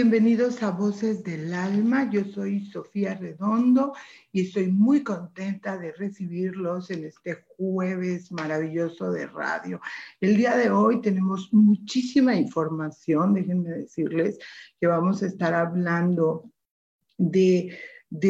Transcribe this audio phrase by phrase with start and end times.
[0.00, 2.08] Bienvenidos a Voces del Alma.
[2.10, 3.92] Yo soy Sofía Redondo
[4.32, 9.78] y estoy muy contenta de recibirlos en este jueves maravilloso de radio.
[10.18, 13.34] El día de hoy tenemos muchísima información.
[13.34, 14.38] Déjenme decirles
[14.80, 16.50] que vamos a estar hablando
[17.18, 17.76] de,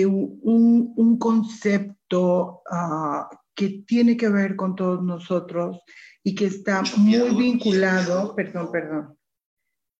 [0.02, 5.78] un, concepto ah, que tiene que ver con todos nosotros
[6.24, 9.19] y que está muy vinculado, perdón, perdón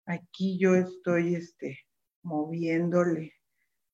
[0.05, 1.79] Aquí yo estoy este,
[2.23, 3.33] moviéndole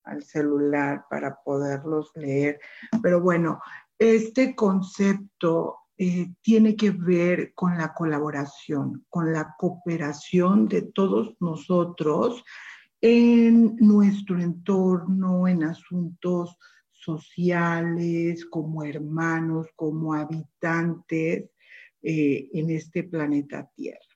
[0.04, 2.60] al celular para poderlos leer.
[3.02, 3.60] Pero bueno,
[3.98, 12.44] este concepto eh, tiene que ver con la colaboración, con la cooperación de todos nosotros
[13.00, 16.56] en nuestro entorno, en asuntos
[16.92, 21.50] sociales, como hermanos, como habitantes
[22.02, 24.07] eh, en este planeta Tierra.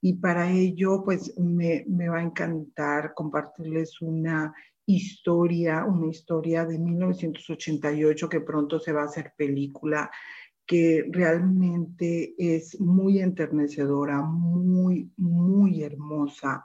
[0.00, 4.54] Y para ello, pues me, va a encantar compartirles una
[4.86, 10.10] historia, una historia de 1988 que pronto se va a hacer película,
[10.66, 16.64] que realmente es muy enternecedora, muy, muy hermosa,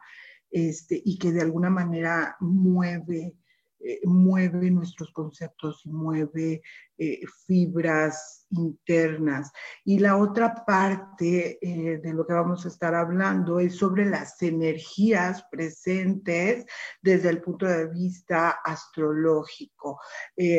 [0.50, 3.36] este, y que de alguna manera mueve
[3.80, 6.62] eh, mueve nuestros conceptos y mueve
[6.98, 9.52] eh, fibras internas.
[9.84, 14.42] Y la otra parte eh, de lo que vamos a estar hablando es sobre las
[14.42, 16.66] energías presentes
[17.02, 20.00] desde el punto de vista astrológico.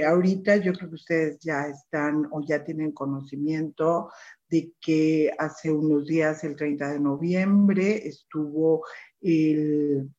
[0.07, 4.11] ahorita yo creo que ustedes ya están o ya tienen conocimiento
[4.49, 8.85] de que hace unos días, el 30 de noviembre, estuvo
[9.21, 10.11] el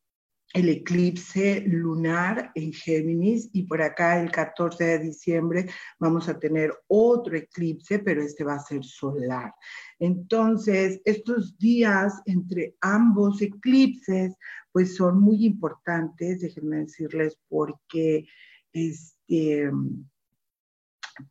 [0.54, 5.68] el eclipse lunar en Géminis y por acá el 14 de diciembre
[6.00, 9.54] vamos a tener otro eclipse, pero este va a ser solar.
[10.00, 14.36] Entonces, estos días entre ambos eclipses,
[14.72, 18.26] pues son muy importantes, déjenme decirles, porque
[18.72, 19.70] este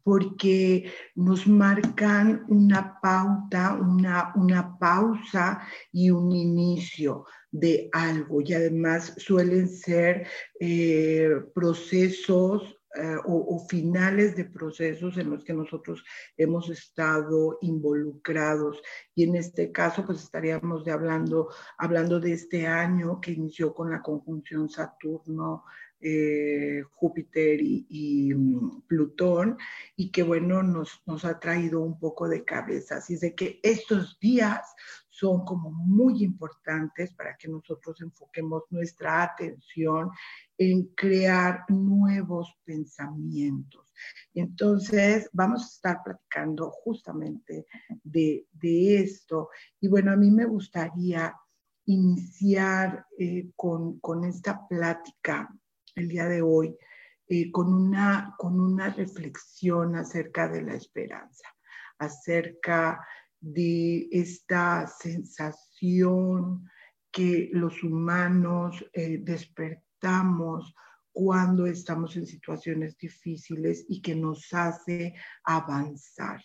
[0.03, 5.61] porque nos marcan una pauta, una, una pausa
[5.93, 10.27] y un inicio de algo y además suelen ser
[10.61, 16.03] eh, procesos eh, o, finales de procesos en los que nosotros
[16.37, 18.81] hemos estado involucrados.
[19.15, 23.91] Y en este caso, pues estaríamos de hablando, hablando de este año que inició con
[23.91, 25.65] la conjunción Saturno
[26.09, 29.59] eh, Júpiter y, mm, Plutón,
[29.97, 32.99] y que bueno, nos, nos ha traído un poco de cabeza.
[32.99, 34.73] Así es de que estos días
[35.09, 40.11] son como muy importantes para que nosotros enfoquemos nuestra atención
[40.57, 43.93] en crear nuevos pensamientos.
[44.33, 47.67] Entonces, vamos a estar platicando justamente
[48.05, 48.47] de,
[49.03, 49.49] esto.
[49.81, 51.35] Y bueno, a mí me gustaría
[51.87, 55.53] iniciar eh, con, con esta plática
[55.97, 56.77] el día de hoy
[57.27, 61.49] eh, con, una, con una reflexión acerca de la esperanza,
[61.99, 63.05] acerca
[63.41, 66.71] de esta sensación
[67.11, 70.75] que los humanos eh, despertamos
[71.11, 75.15] cuando estamos en situaciones difíciles y que nos hace
[75.45, 76.43] avanzar.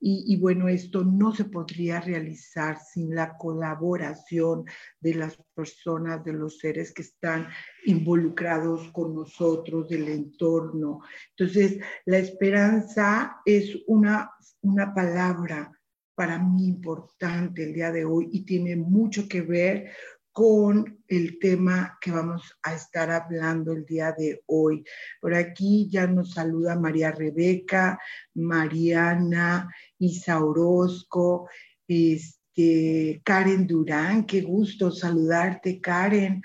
[0.00, 4.64] Y, bueno, esto no se podría realizar sin la colaboración
[5.00, 7.48] de las personas, de los seres que están
[7.86, 11.00] involucrados con nosotros, del entorno.
[11.36, 14.30] Entonces, la esperanza es una,
[14.62, 15.72] una palabra
[16.14, 19.90] para mí importante el día de hoy y tiene mucho que ver
[20.32, 24.82] con el tema que vamos a estar hablando el día de hoy.
[25.20, 27.98] Por aquí ya nos saluda María Rebeca,
[28.34, 29.68] Mariana,
[29.98, 31.48] Isa Orozco,
[31.86, 36.42] este, Karen Durán, qué gusto saludarte, Karen.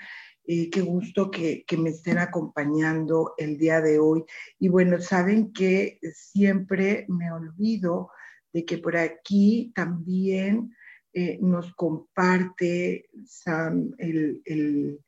[0.50, 4.24] Eh, qué gusto que, que, me estén acompañando el día de hoy.
[4.58, 8.10] Y bueno, saben que siempre me olvido
[8.54, 10.74] de que por aquí también
[11.12, 15.00] eh, nos comparte Sam el, el,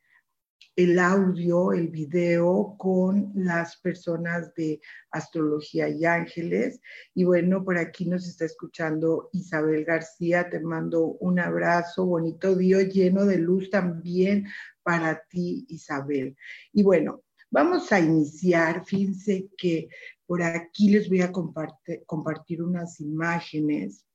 [0.75, 4.79] el audio, el video con las personas de
[5.11, 6.79] Astrología y Ángeles.
[7.13, 10.49] Y bueno, por aquí nos está escuchando Isabel García.
[10.49, 14.47] Te mando un abrazo, bonito día lleno de luz también
[14.81, 16.35] para ti, Isabel.
[16.73, 18.85] Y bueno, vamos a iniciar.
[18.85, 19.89] Fíjense que
[20.25, 24.05] por aquí les voy a compartir, compartir unas imágenes.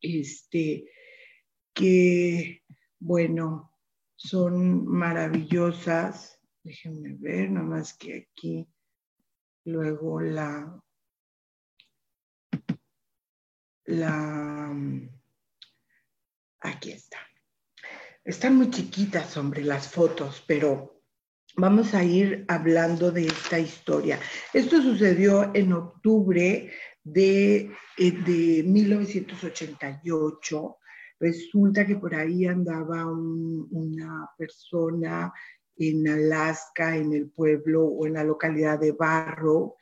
[0.00, 0.84] Este,
[1.74, 2.62] que,
[2.98, 3.72] bueno,
[4.16, 6.40] son maravillosas.
[6.62, 8.66] Déjenme ver, nada más que aquí
[9.64, 10.80] luego la,
[13.84, 14.74] la,
[16.60, 17.18] aquí está.
[18.24, 21.02] Están muy chiquitas, hombre, las fotos, pero
[21.56, 24.18] vamos a ir hablando de esta historia.
[24.52, 26.72] Esto sucedió en octubre
[27.02, 30.78] de, eh, de 1988
[31.20, 35.32] Resulta que por ahí andaba una persona
[35.76, 39.76] en Alaska, en el pueblo o en la localidad de Barro,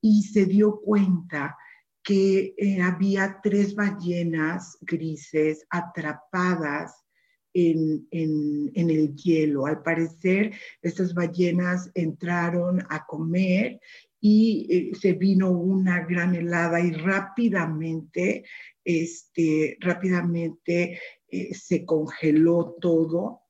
[0.00, 1.56] y se dio cuenta
[2.02, 7.04] que eh, había tres ballenas grises atrapadas
[7.52, 9.66] en, en, el hielo.
[9.66, 13.80] Al parecer, estas ballenas entraron a comer
[14.20, 18.44] y eh, se vino una gran helada y rápidamente,
[18.88, 20.98] este, rápidamente
[21.28, 23.42] eh, se congeló todo.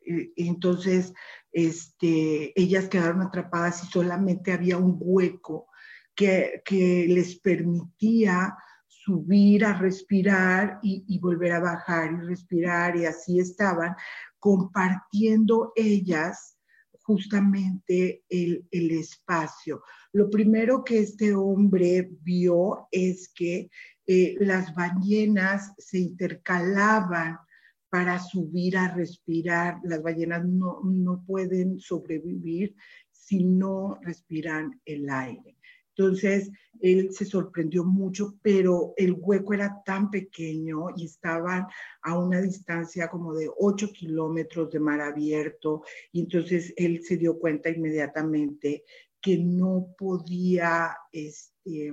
[0.00, 1.12] Eh, entonces,
[1.52, 5.68] este, ellas quedaron atrapadas y solamente había un hueco
[6.14, 6.62] que,
[7.08, 8.56] les permitía
[8.88, 13.94] subir a respirar y, volver a bajar y respirar y así estaban
[14.38, 16.56] compartiendo ellas
[17.02, 19.82] justamente el, espacio.
[20.12, 23.68] Lo primero que este hombre vio es que
[24.06, 27.38] eh, las ballenas se intercalaban
[27.88, 29.78] para subir a respirar.
[29.84, 32.74] Las ballenas no, no pueden sobrevivir
[33.10, 35.56] si no respiran el aire.
[35.96, 36.50] Entonces,
[36.80, 41.66] él se sorprendió mucho, pero el hueco era tan pequeño y estaban
[42.02, 45.82] a una distancia como de 8 kilómetros de mar abierto.
[46.12, 48.84] Y entonces él se dio cuenta inmediatamente
[49.22, 51.90] que no podía, este,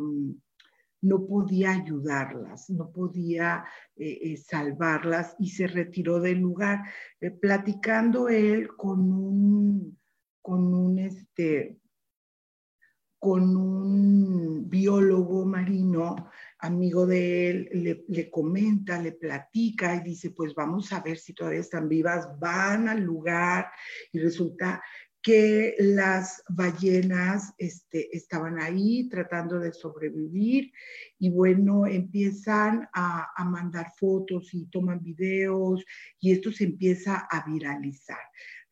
[1.03, 3.65] no podía ayudarlas, no podía
[3.95, 6.81] eh, eh, salvarlas y se retiró del lugar,
[7.19, 9.99] eh, platicando él con un,
[10.41, 11.77] con un, este,
[13.19, 16.29] con un biólogo marino,
[16.59, 21.59] amigo de él, le, comenta, le platica y dice, pues vamos a ver si todavía
[21.59, 23.67] están vivas, van al lugar
[24.13, 24.81] y resulta
[25.23, 30.73] que las ballenas este, estaban ahí tratando de sobrevivir
[31.17, 35.85] y bueno, empiezan a, mandar fotos y toman videos
[36.19, 38.19] y esto se empieza a viralizar.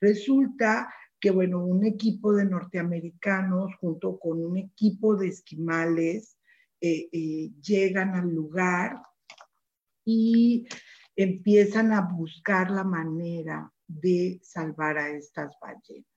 [0.01, 6.38] Resulta que, bueno, un equipo de norteamericanos junto con un equipo de esquimales
[6.81, 9.01] eh, eh, llegan al lugar
[10.04, 10.68] y
[11.15, 16.10] empiezan a buscar la manera de salvar a estas ballenas.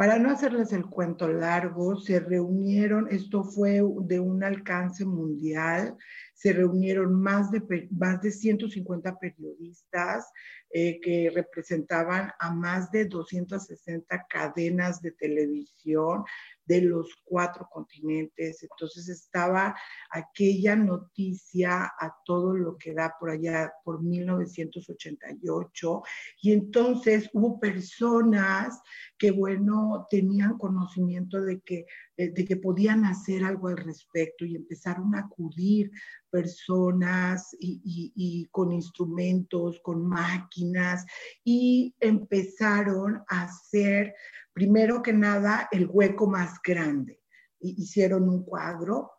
[0.00, 5.94] Para no hacerles el cuento largo, se reunieron, esto fue de un alcance mundial,
[6.32, 10.32] se reunieron más de, más de 150 periodistas
[10.70, 16.24] eh, que representaban a más de 260 cadenas de televisión,
[16.70, 18.62] de los cuatro continentes.
[18.62, 19.74] Entonces estaba
[20.08, 26.02] aquella noticia a todo lo que da por allá, por 1988.
[26.42, 28.80] Y entonces hubo personas
[29.18, 31.86] que, bueno, tenían conocimiento de que,
[32.16, 35.90] eh, de que podían hacer algo al respecto y empezaron a acudir
[36.30, 41.04] personas y, con instrumentos, con máquinas,
[41.44, 44.14] y empezaron a hacer,
[44.52, 47.20] primero que nada, el hueco más grande.
[47.60, 49.10] hicieron un cuadro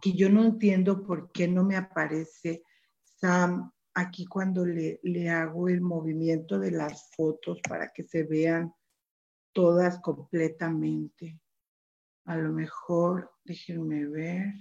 [0.00, 2.62] que yo no entiendo por qué no me aparece
[3.02, 8.74] Sam aquí cuando le, le hago el movimiento de las fotos para que se vean
[9.52, 11.40] todas completamente.
[12.26, 14.52] A lo mejor, déjenme ver.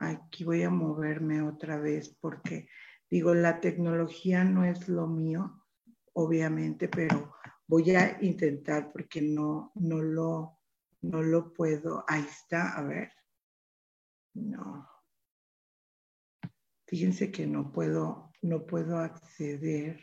[0.00, 2.68] Aquí voy a moverme otra vez porque
[3.10, 5.62] digo, la tecnología no es lo mío,
[6.14, 7.34] obviamente, pero
[7.66, 10.58] voy a intentar porque no, no, lo,
[11.02, 12.02] no lo puedo.
[12.08, 13.12] Ahí está, a ver.
[14.32, 14.88] No.
[16.86, 20.00] Fíjense que no puedo, no puedo acceder.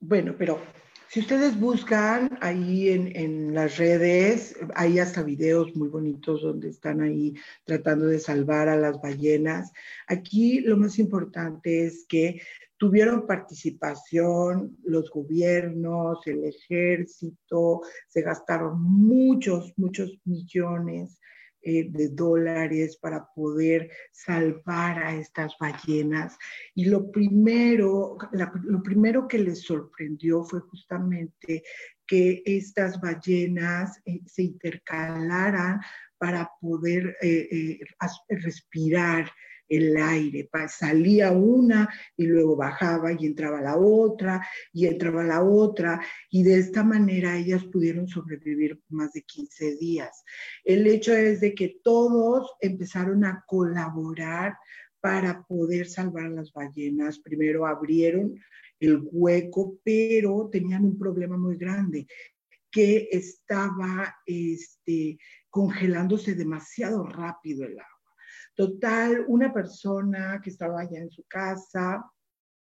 [0.00, 0.60] bueno, pero
[1.14, 7.34] si ustedes buscan ahí en, las redes, hay hasta videos muy bonitos donde están ahí
[7.62, 9.70] tratando de salvar a las ballenas.
[10.08, 12.42] Aquí lo más importante es que
[12.78, 21.20] tuvieron participación los gobiernos, el ejército, se gastaron muchos, muchos millones
[21.64, 26.36] eh, de dólares para poder salvar a estas ballenas.
[26.74, 31.62] Y lo primero, lo primero que les sorprendió fue justamente
[32.06, 35.80] que estas ballenas eh, se intercalaran
[36.18, 37.78] para poder eh,
[38.28, 39.30] respirar
[39.68, 40.48] el aire.
[40.68, 46.58] Salía una y luego bajaba y entraba la otra y entraba la otra y de
[46.58, 50.24] esta manera ellas pudieron sobrevivir más de 15 días.
[50.64, 54.56] El hecho es de que todos empezaron a colaborar
[55.00, 57.18] para poder salvar a las ballenas.
[57.18, 58.40] Primero abrieron
[58.80, 62.06] el hueco, pero tenían un problema muy grande
[62.70, 65.18] que estaba este,
[65.48, 67.93] congelándose demasiado rápido el agua.
[68.54, 72.04] Total, una persona que estaba allá en su casa,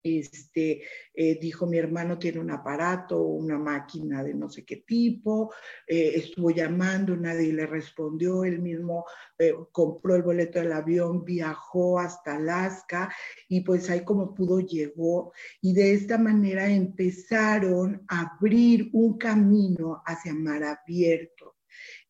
[0.03, 0.81] este,
[1.13, 5.53] eh, dijo, mi hermano tiene un aparato, una máquina de no sé qué tipo,
[5.87, 9.05] eh, estuvo llamando, nadie le respondió, él mismo
[9.37, 13.13] eh, compró el boleto del avión, viajó hasta Alaska
[13.47, 20.01] y pues ahí como pudo llegó y de esta manera empezaron a abrir un camino
[20.05, 21.57] hacia mar abierto.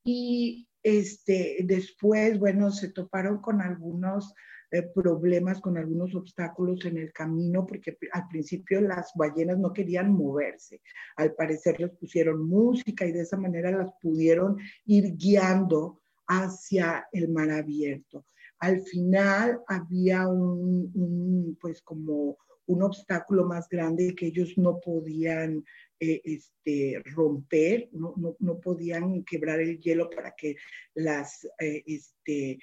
[0.04, 4.34] Y este, después, bueno, se toparon con algunos
[4.72, 10.14] eh, problemas, con algunos obstáculos en el camino, porque al principio las ballenas no querían
[10.14, 10.82] moverse.
[11.18, 17.28] Al parecer les pusieron música y de esa manera las pudieron ir guiando hacia el
[17.30, 18.26] mar abierto.
[18.60, 25.66] Al final había un pues como un obstáculo más grande que ellos no podían
[26.04, 30.56] eh, este, romper, no, no, podían quebrar el hielo para que
[30.96, 32.58] las eh, este,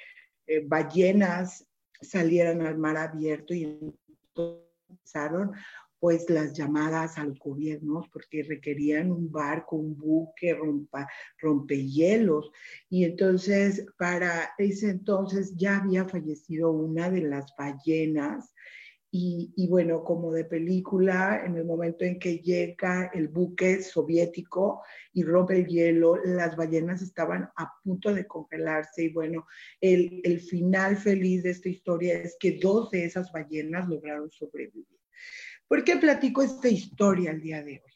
[0.44, 1.64] eh, ballenas
[2.00, 3.78] salieran al mar abierto y
[4.34, 5.52] empezaron
[6.00, 12.50] pues las llamadas a los gobiernos porque requerían un barco, un buque, rompa, rompehielos.
[12.90, 18.52] Y entonces, para ese entonces ya había fallecido una de las ballenas
[19.10, 24.82] y, bueno, como de película, en el momento en que llega el buque soviético
[25.14, 29.46] y rompe el hielo, las ballenas estaban a punto de congelarse y bueno,
[29.80, 34.86] el, el final feliz de esta historia es que dos de esas ballenas lograron sobrevivir.
[35.66, 37.92] ¿Por qué platico esta historia el día de hoy?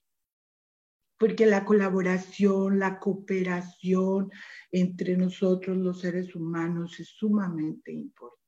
[1.18, 4.30] Porque la colaboración, la cooperación
[4.70, 8.41] entre nosotros los seres humanos es sumamente importante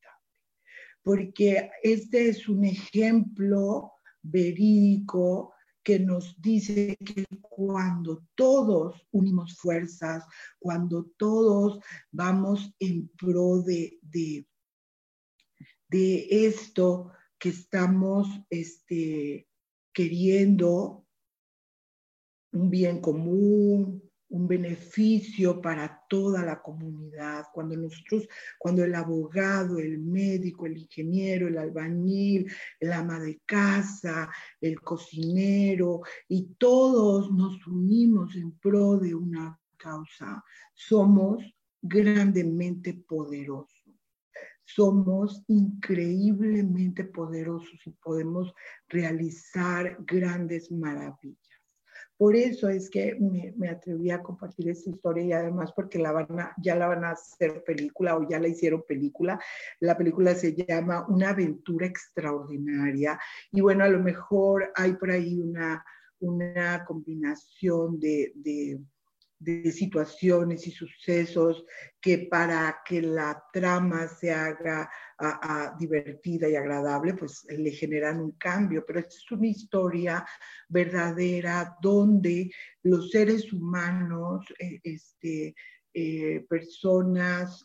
[1.05, 3.93] porque este es un ejemplo
[4.23, 10.23] verídico que nos dice que cuando todos unimos fuerzas,
[10.57, 11.79] cuando todos
[12.11, 14.47] vamos en pro de, de,
[15.91, 19.47] esto que estamos este,
[19.93, 21.05] queriendo,
[22.51, 24.04] un bien común,
[24.35, 27.45] un beneficio para toda la comunidad.
[27.53, 28.27] Cuando nosotros,
[28.59, 32.51] cuando el abogado, el médico, el ingeniero, el albañil,
[32.81, 40.43] el ama de casa, el cocinero y todos nos unimos en pro de una causa,
[40.73, 41.41] somos
[41.81, 43.71] grandemente poderosos.
[44.65, 48.53] Somos increíblemente poderosos y podemos
[48.89, 51.44] realizar grandes maravillas.
[52.17, 56.27] Por eso es que me, atreví a compartir esta historia y además porque la van
[56.61, 59.39] ya la van a hacer película o ya la hicieron película.
[59.81, 63.19] La película se llama Una aventura extraordinaria
[63.51, 65.83] y bueno, a lo mejor hay por ahí una,
[66.19, 68.79] una combinación de
[69.71, 71.65] situaciones y sucesos
[72.01, 74.89] que para que la trama se haga
[75.79, 78.83] divertida y agradable, pues le generan un cambio.
[78.85, 80.25] Pero esta es una historia
[80.69, 82.51] verdadera donde
[82.83, 85.55] los seres humanos, eh, este,
[85.97, 87.63] eh, personas,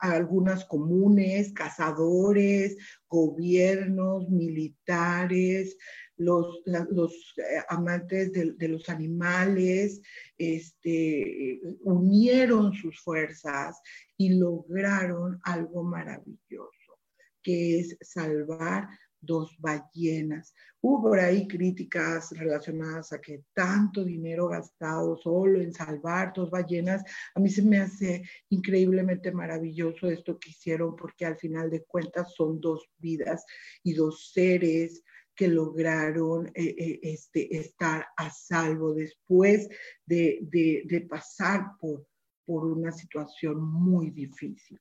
[0.00, 2.76] algunas comunes, cazadores,
[3.08, 5.76] gobiernos, militares,
[6.16, 10.00] los, eh, amantes de, los animales
[10.38, 13.80] este, unieron sus fuerzas
[14.16, 16.98] y lograron algo maravilloso,
[17.42, 18.88] que es salvar
[19.20, 20.54] dos ballenas.
[20.80, 27.02] Hubo por ahí críticas relacionadas a que tanto dinero gastado solo en salvar dos ballenas.
[27.34, 32.34] A mí se me hace increíblemente maravilloso esto que hicieron porque al final de cuentas
[32.34, 33.44] son dos vidas
[33.82, 35.02] y dos seres
[35.36, 39.68] que lograron eh, eh, este, estar a salvo después
[40.04, 42.06] de, de, pasar por,
[42.44, 44.80] por una situación muy difícil.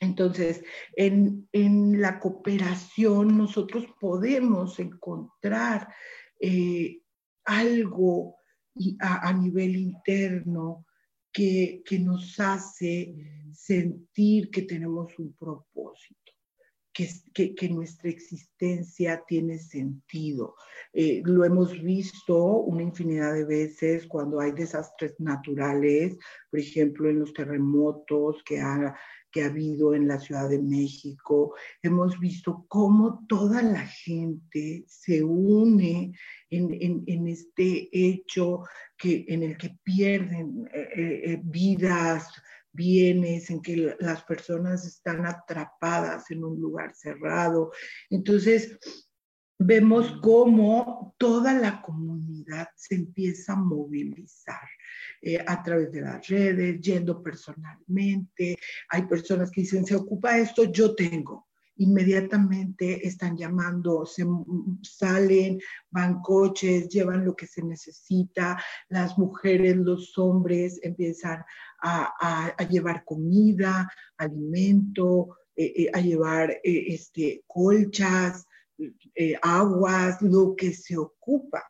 [0.00, 0.62] Entonces,
[0.94, 5.88] en, en, la cooperación nosotros podemos encontrar
[6.40, 7.00] eh,
[7.44, 8.36] algo
[9.00, 10.86] a, a, nivel interno
[11.32, 13.14] que, que nos hace
[13.52, 16.25] sentir que tenemos un propósito
[17.34, 20.54] que, que, nuestra existencia tiene sentido.
[20.94, 26.16] Eh, lo hemos visto una infinidad de veces cuando hay desastres naturales,
[26.50, 28.96] por ejemplo, en los terremotos que ha,
[29.30, 31.54] que ha habido en la Ciudad de México.
[31.82, 36.14] Hemos visto cómo toda la gente se une
[36.48, 38.62] en, en, este hecho
[38.96, 40.88] que, en el que pierden eh,
[41.24, 42.26] eh, vidas,
[42.76, 47.72] bienes, en que las personas están atrapadas en un lugar cerrado.
[48.10, 48.78] Entonces,
[49.58, 54.68] vemos cómo toda la comunidad se empieza a movilizar
[55.22, 58.58] eh, a través de las redes, yendo personalmente.
[58.90, 61.45] Hay personas que dicen, se ocupa esto, yo tengo
[61.76, 64.24] inmediatamente están llamando, se
[64.82, 71.44] salen, van coches, llevan lo que se necesita, las mujeres, los hombres empiezan
[71.82, 78.46] a, llevar comida, alimento, eh, eh, a llevar eh, este, colchas,
[79.42, 81.62] aguas, lo que se ocupa.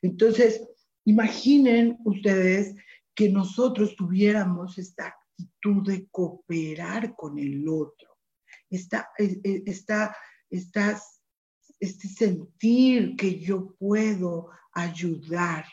[0.00, 0.66] Entonces,
[1.04, 2.74] imaginen ustedes
[3.14, 8.15] que nosotros tuviéramos esta actitud de cooperar con el otro
[8.70, 10.16] está, está,
[10.50, 11.00] está
[11.80, 15.64] este sentir que yo puedo ayudar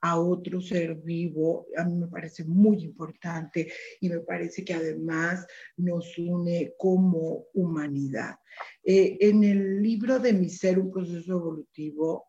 [0.00, 5.46] a otro ser vivo, a mí me parece muy importante y me parece que además
[5.76, 8.36] nos une como humanidad.
[8.84, 12.26] Eh, en el libro de Mi Ser, un proceso evolutivo,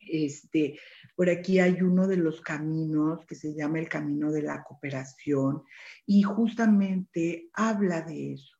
[0.00, 0.78] este,
[1.14, 5.62] por aquí hay uno de los caminos que se llama el camino de la cooperación
[6.04, 8.59] y justamente habla de eso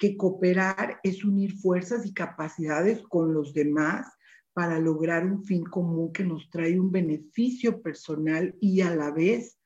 [0.00, 4.10] que cooperar es unir fuerzas y capacidades con los demás
[4.54, 9.58] para lograr un fin común que nos trae un beneficio personal y a la vez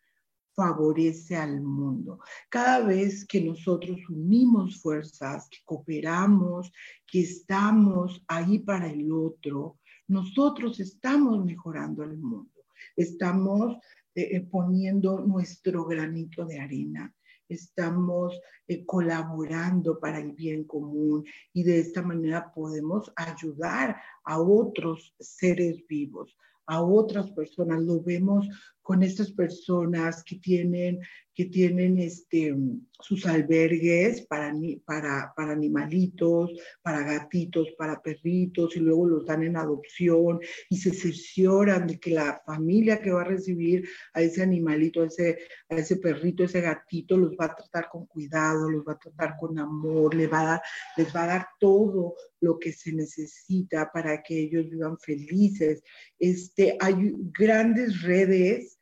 [0.57, 2.19] favorece al mundo.
[2.49, 6.73] Cada vez que nosotros unimos fuerzas, que cooperamos,
[7.07, 12.65] que estamos ahí para el otro, nosotros estamos mejorando el mundo,
[12.97, 13.77] estamos
[14.17, 17.14] eh, eh, poniendo nuestro granito de arena
[17.49, 25.15] estamos eh, colaborando para el bien común y de esta manera podemos ayudar a otros
[25.19, 27.83] seres vivos, a otras personas.
[27.83, 28.49] Lo vemos
[28.85, 31.01] con estas personas que tienen,
[31.35, 32.55] que tienen este,
[33.01, 36.51] sus albergues para, para, para animalitos,
[36.83, 42.11] para gatitos, para perritos, y luego los dan en adopción y se cercioran de que
[42.11, 45.39] la familia que va a recibir a ese animalito, a ese,
[45.71, 49.37] a ese perrito, ese gatito, los va a tratar con cuidado, los va a tratar
[49.41, 50.63] con amor, les va a dar,
[50.99, 55.83] les va a dar todo lo que se necesita para que ellos vivan felices.
[56.19, 56.95] Este, hay
[57.33, 58.74] grandes redes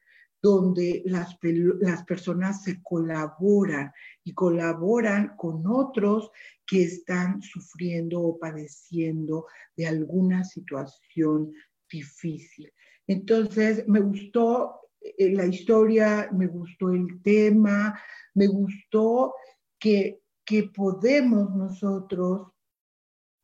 [0.42, 1.38] donde las,
[1.80, 3.92] las personas se colaboran
[4.24, 6.32] y colaboran con otros
[6.66, 11.52] que están sufriendo o padeciendo de alguna situación
[11.88, 12.72] difícil.
[13.06, 17.98] Entonces, me gustó eh, la historia, me gustó el tema,
[18.34, 19.34] me gustó
[19.78, 22.48] que, que podemos nosotros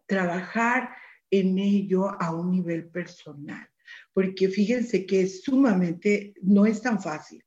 [0.07, 0.91] trabajar
[1.31, 3.69] en ello a un nivel personal
[4.12, 7.44] porque fíjense que es sumamente, no es tan fácil,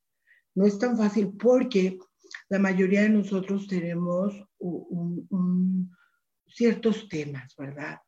[0.56, 1.98] no es tan fácil porque
[2.50, 4.34] la mayoría de nosotros tenemos
[6.48, 8.00] ciertos temas, ¿verdad?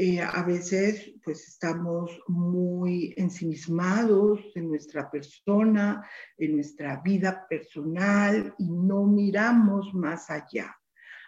[0.00, 8.70] Eh, a veces pues estamos muy ensimismados en nuestra persona, en nuestra vida personal y
[8.70, 10.72] no miramos más allá.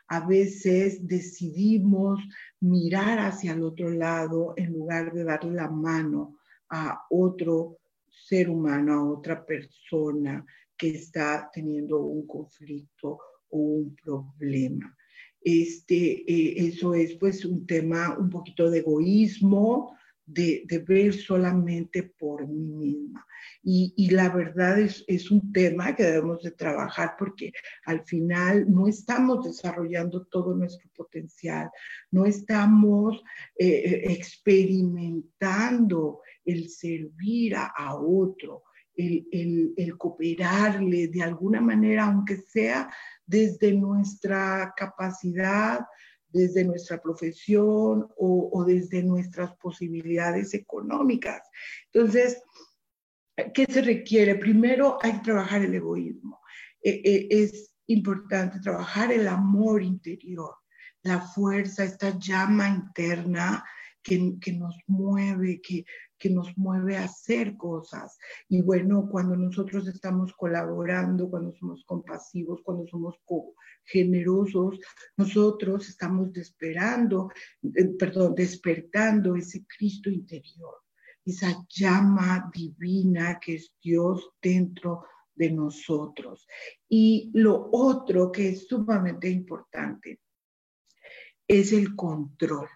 [0.07, 2.21] A veces decidimos
[2.61, 6.40] mirar hacia el otro lado en lugar de darle la mano
[6.71, 7.79] a otro
[8.09, 10.45] ser humano, a otra persona
[10.77, 13.19] que está teniendo un conflicto
[13.51, 14.97] o un problema.
[15.43, 19.97] Este, eh, eso es pues un tema un poquito de egoísmo,
[20.33, 23.27] de, ver solamente por mí misma.
[23.63, 27.53] Y, la verdad es, es, un tema que debemos de trabajar porque
[27.85, 31.71] al final no estamos desarrollando todo nuestro potencial,
[32.11, 33.23] no estamos
[33.59, 42.93] eh, eh, experimentando el servir a, otro, el, el, cooperarle de alguna manera, aunque sea
[43.27, 45.81] desde nuestra capacidad,
[46.33, 51.43] desde nuestra profesión o, desde nuestras posibilidades económicas.
[51.93, 52.43] Entonces,
[53.55, 54.37] ¿qué se requiere?
[54.37, 56.41] Primero hay que trabajar el egoísmo.
[56.83, 60.55] Eh, eh, es importante trabajar el amor interior,
[61.03, 63.65] la fuerza, esta llama interna
[64.03, 65.85] que, nos mueve, que,
[66.19, 68.19] que nos mueve a hacer cosas.
[68.49, 73.17] Y bueno, cuando nosotros estamos colaborando, cuando somos compasivos, cuando somos
[73.85, 74.79] generosos,
[75.17, 77.31] nosotros estamos desperando,
[77.63, 80.77] eh, perdón, despertando ese Cristo interior,
[81.25, 86.47] esa llama divina que es Dios dentro de nosotros.
[86.89, 90.21] Y lo otro que es sumamente importante
[91.47, 92.69] es el control.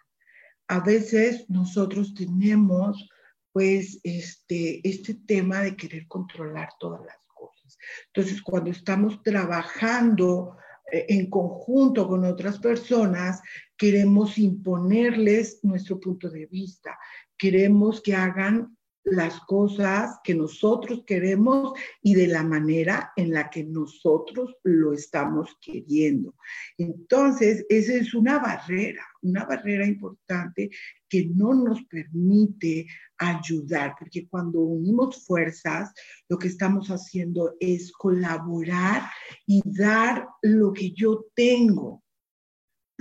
[0.69, 3.09] A veces nosotros tenemos
[3.53, 7.79] pues este, este tema de querer controlar todas las cosas.
[8.07, 10.57] Entonces, cuando estamos trabajando
[10.91, 13.41] eh, en conjunto con otras personas,
[13.77, 16.99] queremos imponerles nuestro punto de vista,
[17.39, 23.65] queremos que hagan las cosas que nosotros queremos y de la manera en la que
[23.65, 26.35] nosotros lo estamos queriendo.
[26.79, 30.71] Entonces, esa es una barrera, una barrera importante
[31.09, 32.87] que no nos permite
[33.19, 35.93] ayudar, porque cuando unimos fuerzas,
[36.29, 39.03] lo que estamos haciendo es colaborar
[39.47, 42.04] y dar lo que yo tengo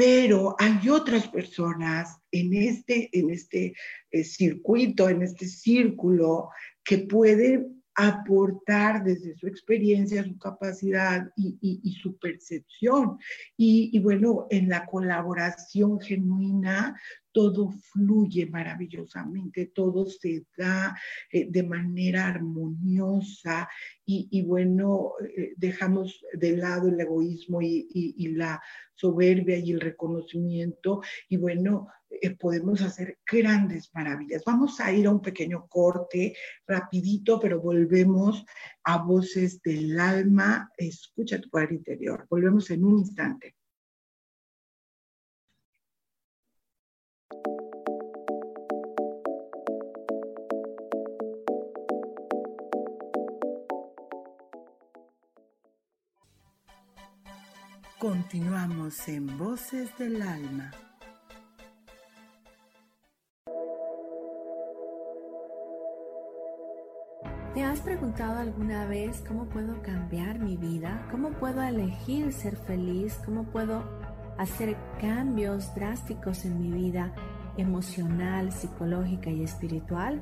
[0.03, 3.73] pero hay otras personas en este, en este
[4.11, 6.49] eh, circuito, en este círculo,
[6.83, 13.17] que pueden aportar desde su experiencia, su capacidad y, su percepción.
[13.55, 16.99] y, bueno, en la colaboración genuina,
[17.33, 20.95] todo fluye maravillosamente, todo se da
[21.31, 23.67] eh, de manera armoniosa
[24.05, 28.61] y, bueno, eh, dejamos de lado el egoísmo y, la
[28.95, 34.43] soberbia y el reconocimiento y bueno, eh, podemos hacer grandes maravillas.
[34.45, 36.35] Vamos a ir a un pequeño corte,
[36.67, 38.45] rapidito, pero volvemos
[38.83, 40.69] a voces del alma.
[40.77, 42.27] Escucha tu poder interior.
[42.29, 43.55] Volvemos en un instante.
[58.03, 60.71] Continuamos en Voces del Alma.
[67.53, 71.07] ¿Te has preguntado alguna vez cómo puedo cambiar mi vida?
[71.11, 73.21] ¿Cómo puedo elegir ser feliz?
[73.23, 73.85] ¿Cómo puedo
[74.37, 77.15] hacer cambios drásticos en mi vida
[77.55, 80.21] emocional, psicológica y espiritual?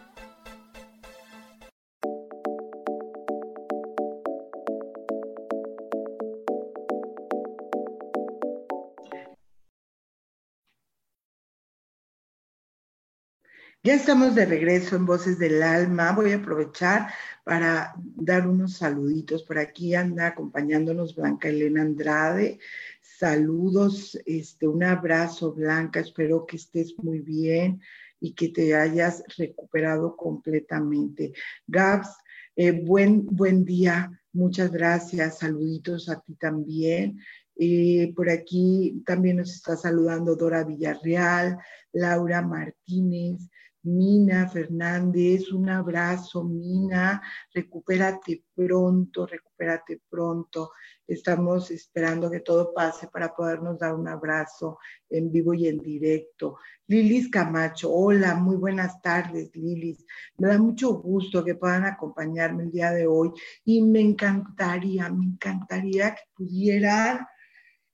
[13.83, 16.11] Ya estamos de regreso en Voces del Alma.
[16.11, 17.11] Voy a aprovechar
[17.43, 19.43] para dar unos saluditos.
[19.43, 22.59] Por aquí anda acompañándonos Blanca Elena Andrade.
[23.01, 25.99] Saludos, este, un abrazo, Blanca.
[25.99, 27.81] Espero que estés muy bien
[28.19, 31.33] y que te hayas recuperado completamente.
[31.65, 32.09] Gabs,
[32.55, 37.19] eh, buen, buen día Muchas gracias, saluditos a ti también.
[37.57, 41.57] Eh, por aquí también nos está saludando Dora Villarreal,
[41.91, 43.49] Laura Martínez,
[43.83, 47.19] Mina Fernández, un abrazo, Mina,
[47.51, 50.71] recupérate pronto, recupérate pronto.
[51.07, 54.77] Estamos esperando que todo pase para podernos dar un abrazo
[55.09, 56.57] en vivo y en directo.
[56.87, 60.05] Lilis Camacho, hola, muy buenas tardes, Lilis.
[60.37, 63.31] Me da mucho gusto que puedan acompañarme el día de hoy
[63.65, 67.25] y me encantaría, me encantaría que pudieran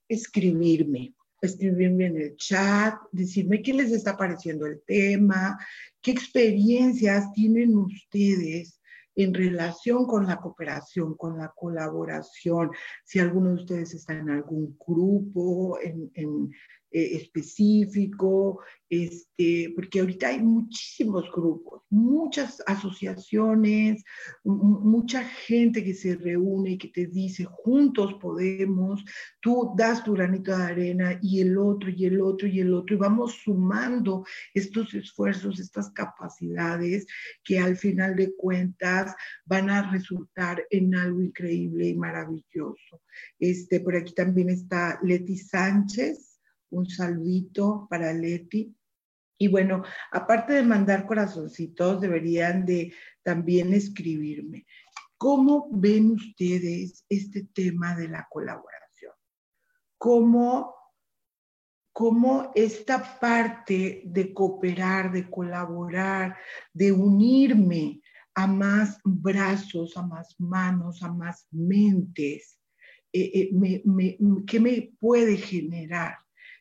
[0.06, 5.58] escribirme escribirme en el chat, decirme qué les está pareciendo el tema,
[6.00, 8.80] qué experiencias tienen ustedes
[9.14, 12.70] en relación con la cooperación, con la colaboración,
[13.04, 16.52] si alguno de ustedes está en algún grupo, en, en,
[16.90, 24.02] eh, específico, este, porque ahorita hay muchísimos grupos, muchas asociaciones,
[24.42, 29.04] mucha gente que se reúne y que te dice, juntos podemos,
[29.40, 32.96] tú das tu granito de arena y el otro y el otro y el otro,
[32.96, 34.24] y vamos sumando
[34.54, 37.06] estos esfuerzos, estas capacidades
[37.44, 43.02] que al final de cuentas van a resultar en algo increíble y maravilloso.
[43.38, 46.27] Este, por aquí también está Leti Sánchez
[46.70, 48.74] un saludito para Leti.
[49.38, 54.66] Y bueno, aparte de mandar corazoncitos, deberían de también escribirme.
[55.16, 59.12] ¿Cómo ven ustedes este tema de la colaboración?
[59.96, 60.74] ¿Cómo,
[61.92, 66.36] cómo esta parte de cooperar, de colaborar,
[66.72, 68.00] de unirme
[68.34, 72.60] a más brazos, a más manos, a más mentes,
[73.12, 76.18] eh, eh, ¿qué me puede generar?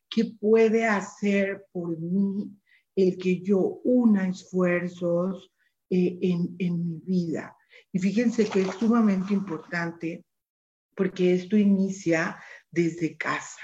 [0.10, 2.52] ¿Qué puede hacer por mí
[2.96, 5.52] el que yo una esfuerzos
[5.90, 7.56] eh, en, en mi vida?
[7.92, 10.24] Y fíjense que es sumamente importante
[10.96, 12.42] porque esto inicia
[12.72, 13.62] desde casa.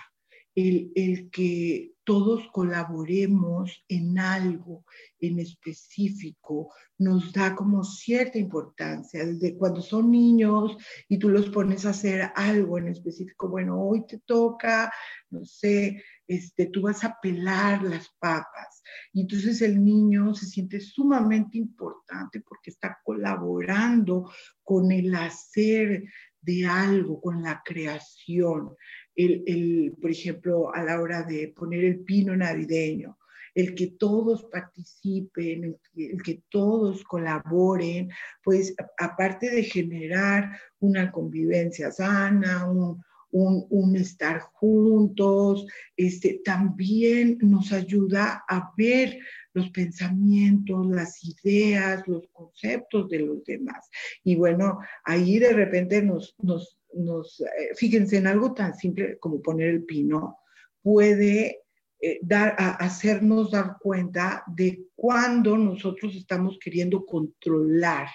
[0.55, 4.83] El, que todos colaboremos en algo
[5.19, 9.25] en específico, nos da como cierta importancia.
[9.25, 10.75] Desde cuando son niños
[11.07, 14.91] y tú los pones a hacer algo en específico, bueno, hoy te toca,
[15.29, 18.83] no sé, este, tú vas a pelar las papas.
[19.13, 24.29] Y entonces el niño se siente sumamente importante porque está colaborando
[24.61, 26.03] con el hacer
[26.41, 28.75] de algo, con la creación
[29.15, 33.17] el, por ejemplo, a la hora de poner el pino navideño,
[33.55, 38.09] el que todos participen, el que, todos colaboren,
[38.43, 45.65] pues aparte de generar una convivencia sana, un, un, estar juntos,
[45.97, 49.19] este, también nos ayuda a ver
[49.53, 53.89] los pensamientos, las ideas, los conceptos de los demás.
[54.23, 59.41] Y bueno, ahí de repente nos, nos, nos, eh, fíjense en algo tan simple como
[59.41, 60.39] poner el pino,
[60.81, 61.63] puede
[61.99, 68.07] eh, dar, a hacernos dar cuenta de cuando nosotros estamos queriendo controlar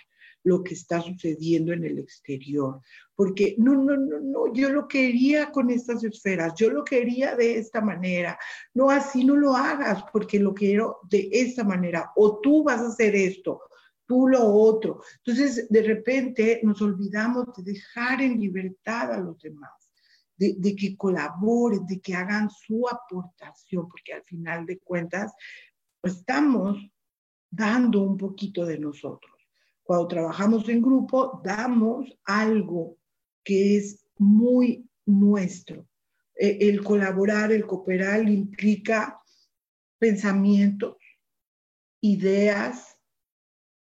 [0.44, 2.80] lo que está sucediendo en el exterior.
[3.14, 7.58] Porque no, no, no, no, yo lo quería con estas esferas, yo lo quería de
[7.58, 8.38] esta manera.
[8.74, 12.10] No, así no lo hagas porque lo quiero de esta manera.
[12.16, 13.60] O tú vas a hacer esto,
[14.08, 15.02] tú lo otro.
[15.18, 19.70] Entonces, de repente nos olvidamos de dejar en libertad a los demás,
[20.36, 25.32] de, que colaboren, de que hagan su aportación, porque al final de cuentas
[26.02, 26.78] estamos
[27.50, 29.36] dando un poquito de nosotros.
[29.82, 32.96] Cuando trabajamos en grupo, damos algo
[33.44, 35.86] que es muy nuestro.
[36.34, 39.20] E, el colaborar, el cooperar implica
[39.98, 40.96] pensamientos,
[42.00, 42.97] ideas,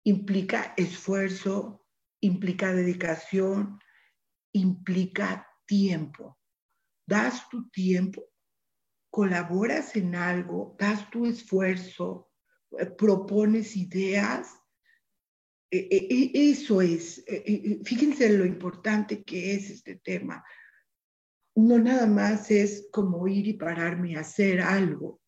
[0.04, 1.86] implica esfuerzo,
[2.20, 3.78] implica dedicación,
[4.52, 6.38] implica tiempo.
[7.06, 8.24] Das tu tiempo,
[9.10, 12.30] colaboras en algo, das tu esfuerzo,
[12.78, 14.48] eh, propones ideas.
[15.70, 17.24] E, e, e, eso es,
[17.84, 20.44] fíjense lo importante que es este tema.
[21.54, 25.20] No nada más es como ir y pararme a hacer algo.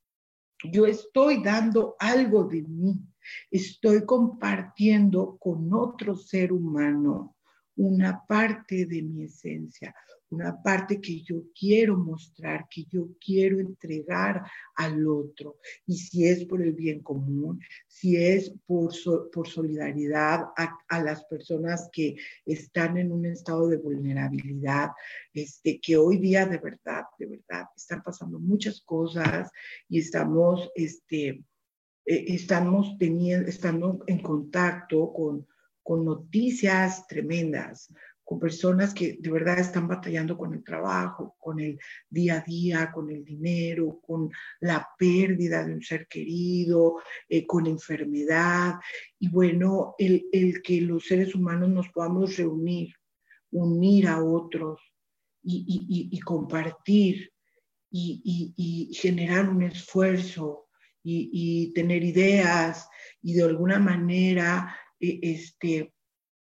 [0.62, 3.13] Yo estoy dando algo de mí
[3.50, 7.37] Estoy compartiendo con otro ser humano
[7.76, 9.94] una parte de mi esencia,
[10.30, 14.42] una parte que yo quiero mostrar, que yo quiero entregar
[14.76, 15.58] al otro.
[15.87, 18.92] Y si es por el bien común, si es por,
[19.32, 24.90] por solidaridad a, las personas que están en un estado de vulnerabilidad,
[25.32, 29.50] este, que hoy día de verdad, de verdad, están pasando muchas cosas
[29.88, 31.44] y estamos, este,
[32.06, 35.46] eh, estamos teniendo, estando en contacto con,
[35.82, 37.92] con noticias tremendas,
[38.24, 42.90] con personas que de verdad están batallando con el trabajo, con el día a día,
[42.90, 46.96] con el dinero, con la pérdida de un ser querido,
[47.28, 48.76] eh, con enfermedad.
[49.18, 50.24] Y bueno, el,
[50.62, 52.94] que los seres humanos nos podamos reunir,
[53.50, 54.80] unir a otros
[55.42, 57.30] y, compartir
[57.90, 60.63] y, generar un esfuerzo
[61.04, 62.88] y, tener ideas
[63.22, 65.92] y de alguna manera eh, este,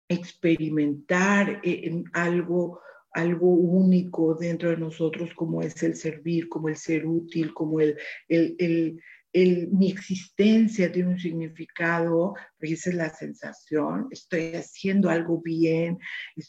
[0.09, 2.81] experimentar eh, en algo,
[3.13, 7.97] algo único dentro de nosotros como es el servir, como el ser útil, como el,
[8.27, 8.99] el,
[9.33, 15.99] el, mi existencia tiene un significado, porque esa es la sensación, estoy haciendo algo bien,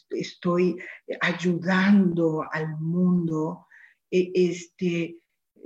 [0.09, 0.77] estoy
[1.21, 3.67] ayudando al mundo,
[4.09, 4.31] e,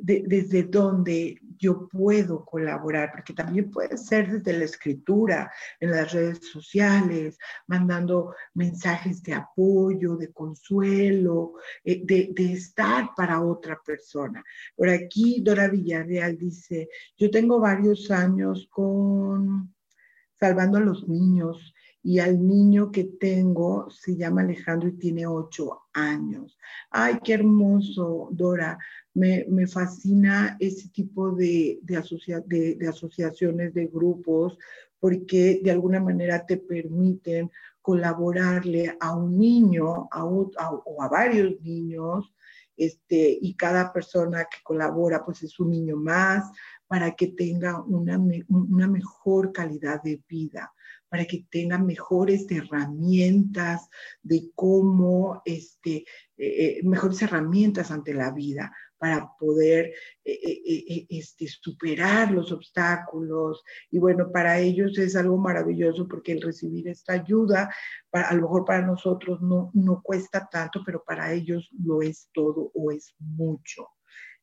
[0.04, 6.12] este, desde donde yo puedo colaborar, porque también puede ser desde la escritura, en las
[6.12, 11.54] redes sociales, mandando mensajes de apoyo, de consuelo,
[11.84, 14.44] eh, de, de, estar para otra persona.
[14.76, 19.74] Por aquí Dora Villarreal dice, yo tengo varios años con
[20.40, 21.74] salvando a los niños
[22.04, 26.58] y al niño que tengo se llama Alejandro y tiene ocho años.
[26.92, 28.78] Ay, qué hermoso, Dora.
[29.14, 31.98] Me, fascina ese tipo de, de,
[32.88, 34.58] asociaciones, de grupos,
[35.00, 37.50] porque de alguna manera te permiten
[37.82, 42.34] colaborarle a un niño o a varios niños,
[42.76, 46.52] este, y cada persona que colabora pues es un niño más
[46.88, 50.74] para que tenga una, una mejor calidad de vida
[51.14, 53.88] para que tengan mejores herramientas
[54.24, 59.94] de cómo, este, eh, eh, mejores herramientas ante la vida para poder
[60.26, 63.62] eh, este, superar los obstáculos.
[63.92, 67.72] Y bueno, para ellos es algo maravilloso porque el recibir esta ayuda,
[68.12, 72.72] a lo mejor para nosotros no, no cuesta tanto, pero para ellos lo es todo
[72.74, 73.88] o es mucho.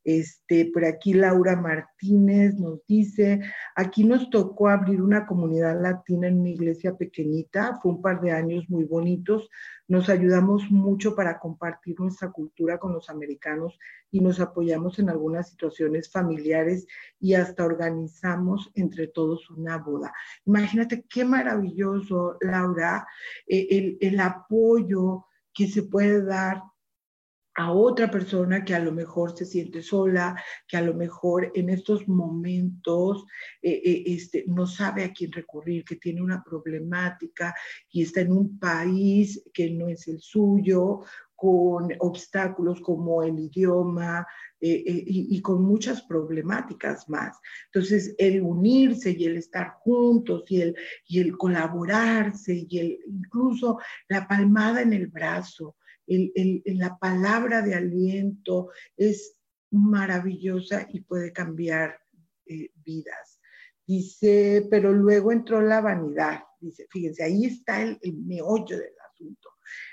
[0.02, 3.40] Este, por aquí Laura Martínez nos dice,
[3.76, 8.32] aquí nos tocó abrir una comunidad latina en una iglesia pequeñita, fue un par de
[8.32, 9.50] años muy bonitos,
[9.88, 13.78] nos ayudamos mucho para compartir nuestra cultura con los americanos
[14.10, 16.86] y nos apoyamos en algunas situaciones familiares
[17.18, 20.12] y hasta organizamos entre todos una boda.
[20.46, 23.06] Imagínate qué maravilloso, Laura,
[23.46, 26.62] eh, el, el apoyo que se puede dar
[27.56, 31.70] a otra persona que a lo mejor se siente sola, que a lo mejor en
[31.70, 33.24] estos momentos
[33.60, 37.54] eh, eh, este, no sabe a quién recurrir, que tiene una problemática
[37.90, 41.00] y está en un país que no es el suyo,
[41.40, 44.26] con obstáculos como el idioma
[44.60, 47.38] eh, y, y, con muchas problemáticas más.
[47.72, 53.78] Entonces, el unirse y el estar juntos y el, y el colaborarse y el, incluso
[54.08, 55.76] la palmada en el brazo,
[56.10, 59.36] la palabra de aliento es
[59.70, 61.98] maravillosa y puede cambiar
[62.46, 63.40] eh, vidas.
[63.86, 66.40] Dice, pero luego entró la vanidad.
[66.60, 69.50] Dice, fíjense, ahí está el, el meollo del asunto.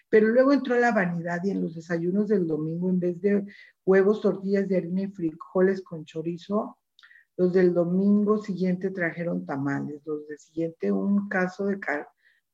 [0.09, 3.45] Pero luego entró la vanidad y en los desayunos del domingo, en vez de
[3.85, 6.77] huevos, tortillas de harina y frijoles con chorizo,
[7.37, 11.79] los del domingo siguiente trajeron tamales, los del siguiente un caso de,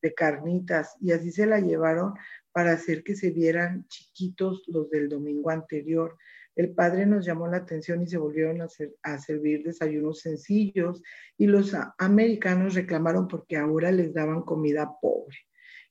[0.02, 2.14] de carnitas y así se la llevaron
[2.54, 6.18] para hacer que se vieran chiquitos los del domingo anterior.
[6.56, 11.02] El padre nos llamó la atención y se volvieron a, servir desayunos sencillos
[11.38, 15.38] y los americanos reclamaron porque ahora les daban comida pobre.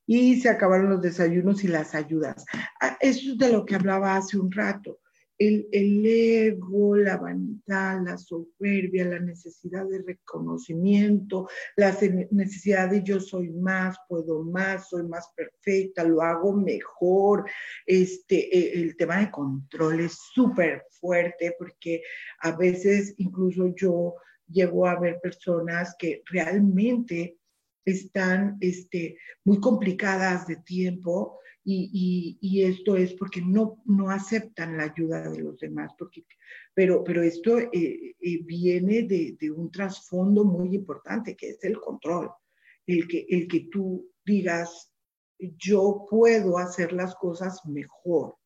[0.07, 2.44] Y se acabaron los desayunos y las ayudas.
[2.81, 5.02] Ah, eso es de lo que hablaba hace un rato
[5.49, 11.97] el, ego, la vanidad, la soberbia, la necesidad de reconocimiento, la
[12.31, 17.45] necesidad de yo soy más, puedo más, soy más perfecta, lo hago mejor.
[17.87, 22.03] Este, e, el tema de control es súper fuerte porque
[22.41, 24.15] a veces incluso yo
[24.49, 27.39] llego a ver personas que realmente
[27.85, 35.29] están este, muy complicadas de tiempo y, esto es porque no, no aceptan la ayuda
[35.31, 36.25] de los demás, porque,
[36.75, 41.79] pero, pero esto eh, eh, viene de, de, un trasfondo muy importante, que es el
[41.79, 42.31] control,
[42.87, 44.92] el que, el que tú digas,
[45.38, 48.37] yo puedo hacer las cosas mejor.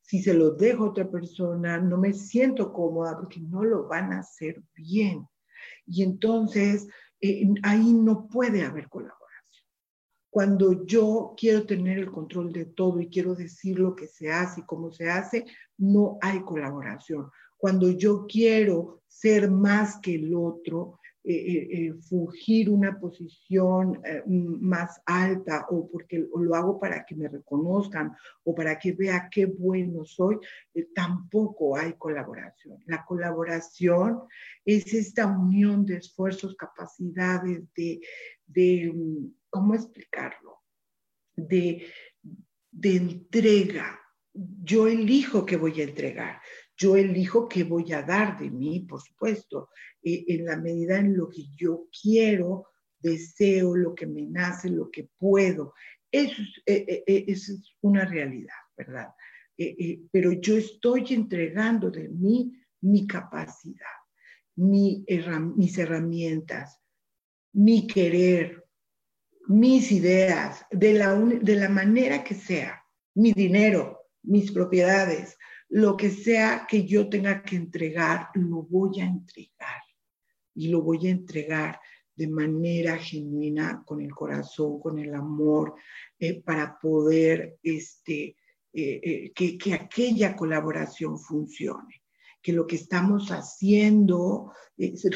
[0.00, 4.12] Si se lo dejo a otra persona, no me siento cómoda porque no lo van
[4.12, 5.26] a hacer bien.
[5.86, 6.88] Y entonces
[7.20, 9.19] eh, ahí no puede haber colaboración
[10.30, 14.60] cuando yo quiero tener el control de todo y quiero decir lo que se hace
[14.60, 15.44] y cómo se hace,
[15.76, 17.30] no hay colaboración.
[17.56, 25.02] Cuando yo quiero ser más que el otro, eh, eh, eh, fugir una posición más
[25.04, 30.06] alta o porque lo hago para que me reconozcan o para que vea qué bueno
[30.06, 30.38] soy,
[30.94, 32.78] tampoco hay colaboración.
[32.86, 34.22] La colaboración
[34.64, 38.00] es esta unión de esfuerzos, capacidades, de,
[38.52, 38.92] de
[39.48, 40.62] ¿cómo explicarlo?
[41.36, 41.86] De,
[42.70, 44.00] de entrega.
[44.32, 46.40] Yo elijo qué voy a entregar.
[46.76, 49.68] Yo elijo qué voy a dar de mí, por supuesto,
[50.02, 54.90] eh, en la medida en lo que yo quiero, deseo, lo que me nace, lo
[54.90, 55.74] que puedo.
[56.10, 59.08] Eso es, eh, eh, es una realidad, ¿verdad?
[60.10, 63.84] pero yo estoy entregando de mí mi capacidad,
[64.56, 66.79] mis herramientas,
[67.52, 68.64] mi querer,
[69.48, 72.84] mis ideas, de la, de la manera que sea,
[73.14, 75.36] mi dinero, mis propiedades,
[75.68, 79.82] lo que sea que yo tenga que entregar, lo voy a entregar.
[80.54, 81.80] Y lo voy a entregar
[82.14, 85.74] de manera genuina, con el corazón, con el amor,
[86.18, 88.36] eh, para poder este,
[88.72, 91.99] eh, eh, que, que, aquella colaboración funcione.
[92.42, 94.52] Que lo que estamos haciendo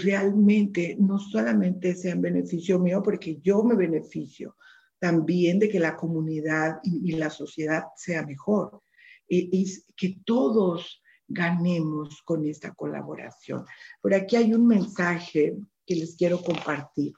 [0.03, 4.57] realmente no solamente sea en beneficio mío, porque yo me beneficio
[4.99, 8.83] también de que la comunidad y la sociedad sea mejor
[9.29, 13.64] es que todos ganemos con esta colaboración.
[14.01, 15.57] Por aquí hay un mensaje
[15.87, 17.14] que les quiero compartir.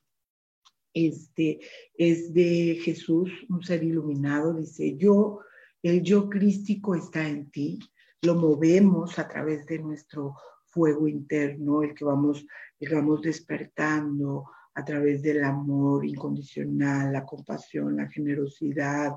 [0.93, 1.61] Este
[1.95, 5.41] es de Jesús, un ser iluminado, dice, yo,
[5.83, 7.79] el yo crístico está en ti,
[8.27, 10.35] lo movemos a través de nuestro
[10.66, 12.47] fuego interno, el que vamos,
[12.79, 19.14] el despertando a través del amor incondicional, la compasión, la generosidad,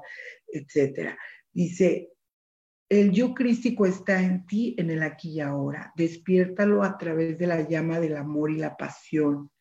[0.48, 1.18] etcétera.
[1.52, 2.14] Dice,
[2.88, 5.92] el yo crístico está en ti, en el aquí y ahora.
[5.96, 9.52] Despiértalo a través de la llama del amor y la pasión.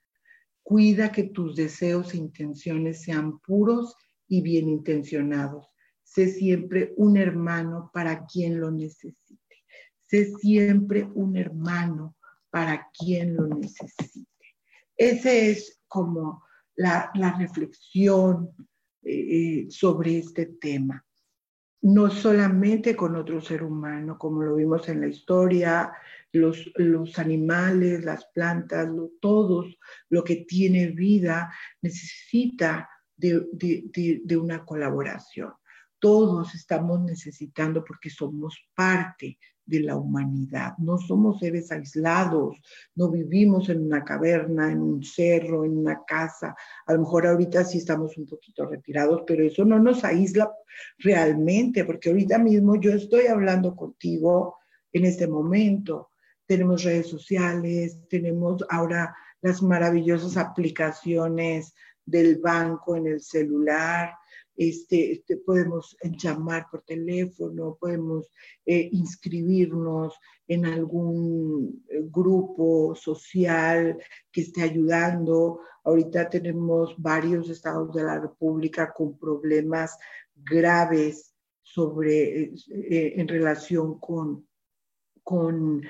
[0.62, 3.96] Cuida que tus deseos e intenciones sean puros
[4.28, 5.66] y bien intencionados.
[6.04, 9.27] Sé siempre un hermano para quien lo necesite.
[10.08, 12.16] Sé siempre un hermano
[12.50, 14.56] para quien lo necesite.
[14.96, 16.44] Ese es como
[16.76, 18.50] la, reflexión
[19.02, 21.04] eh, sobre este tema
[21.80, 25.92] no solamente con otro ser humano, como lo vimos en la historia,
[26.32, 28.88] los, los animales, las plantas,
[29.20, 29.78] todos,
[30.08, 35.52] lo que tiene vida necesita de una colaboración.
[36.00, 39.38] Todos estamos necesitando porque somos parte
[39.68, 40.72] de la humanidad.
[40.78, 42.56] No somos seres aislados,
[42.94, 46.56] no vivimos en una caverna, en un cerro, en una casa.
[46.86, 50.50] A lo mejor ahorita sí estamos un poquito retirados, pero eso no nos aísla
[50.98, 54.56] realmente, porque ahorita mismo yo estoy hablando contigo
[54.92, 56.10] en este momento.
[56.46, 61.74] Tenemos redes sociales, tenemos ahora las maravillosas aplicaciones
[62.06, 64.14] del banco en el celular,
[64.58, 68.28] este, este, podemos llamar por teléfono, podemos
[68.66, 73.96] eh, inscribirnos en algún eh, grupo social
[74.32, 75.60] que esté ayudando.
[75.84, 79.96] Ahorita tenemos varios estados de la República con problemas
[80.34, 81.32] graves
[81.62, 84.44] sobre, eh, en relación con,
[85.22, 85.82] con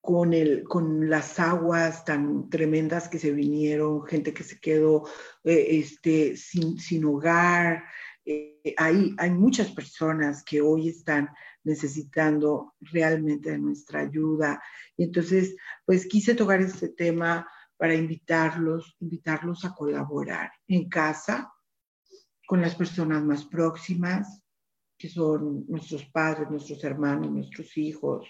[0.00, 5.04] con, el, con las aguas tan tremendas que se vinieron, gente que se quedó
[5.44, 7.84] este, sin, sin hogar,
[8.24, 11.28] eh, hay, hay muchas personas que hoy están
[11.64, 14.62] necesitando realmente de nuestra ayuda.
[14.96, 17.46] Y entonces, pues quise tocar este tema
[17.76, 21.52] para invitarlos, invitarlos a colaborar en casa
[22.46, 24.42] con las personas más próximas,
[24.98, 28.28] que son nuestros padres, nuestros hermanos, nuestros hijos,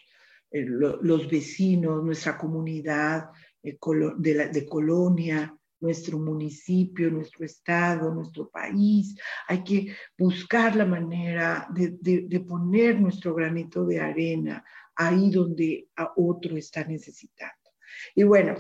[0.51, 3.31] eh, los vecinos, nuestra comunidad
[3.63, 3.79] eh,
[4.19, 9.17] de, de colonia, nuestro municipio, nuestro estado, nuestro país.
[9.49, 16.57] Hay que buscar la manera de, poner nuestro granito de arena ahí donde a otro
[16.57, 17.71] está necesitando.
[18.15, 18.55] Y bueno,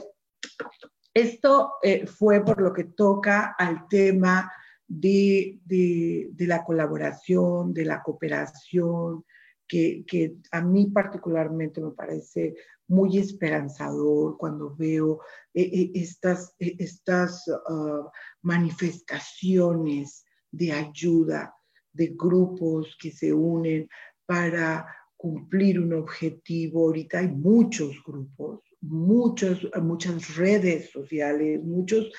[1.12, 4.50] esto eh, fue por lo que toca al tema
[4.86, 9.24] de, de, la colaboración, de la cooperación,
[9.70, 12.54] que, a mí particularmente me parece
[12.88, 15.20] muy esperanzador cuando veo
[15.54, 18.10] eh, eh, estas, eh, estas ah,
[18.42, 21.54] manifestaciones de ayuda
[21.92, 23.88] de grupos que se unen
[24.26, 26.86] para cumplir un objetivo.
[26.86, 32.10] Ahorita hay muchos grupos, muchos, muchas redes sociales, muchos,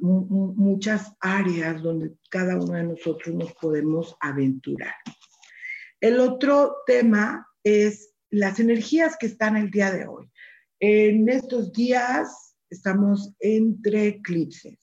[0.00, 4.94] muchas áreas donde cada uno de nosotros nos podemos aventurar.
[6.00, 10.30] El otro tema es las energías que están el día de hoy.
[10.78, 14.78] En estos días estamos entre eclipses.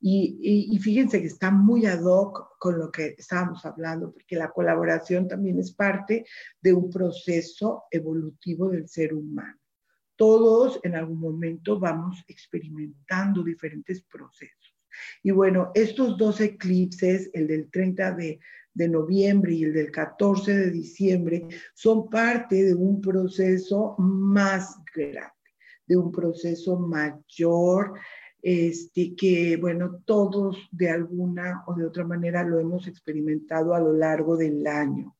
[0.00, 5.26] Y, fíjense que está muy ad hoc con lo que estábamos hablando, porque la colaboración
[5.26, 6.24] también es parte
[6.60, 9.58] de un proceso evolutivo del ser humano.
[10.14, 14.76] Todos en algún momento vamos experimentando diferentes procesos.
[15.22, 18.40] Y bueno, estos dos eclipses, el del 30 de,
[18.78, 25.50] de noviembre y el del 14 de diciembre, son parte de un proceso más grande,
[25.84, 27.94] de un proceso mayor
[28.40, 33.92] este, que, bueno, todos de alguna o de otra manera lo hemos experimentado a lo
[33.92, 35.16] largo del año.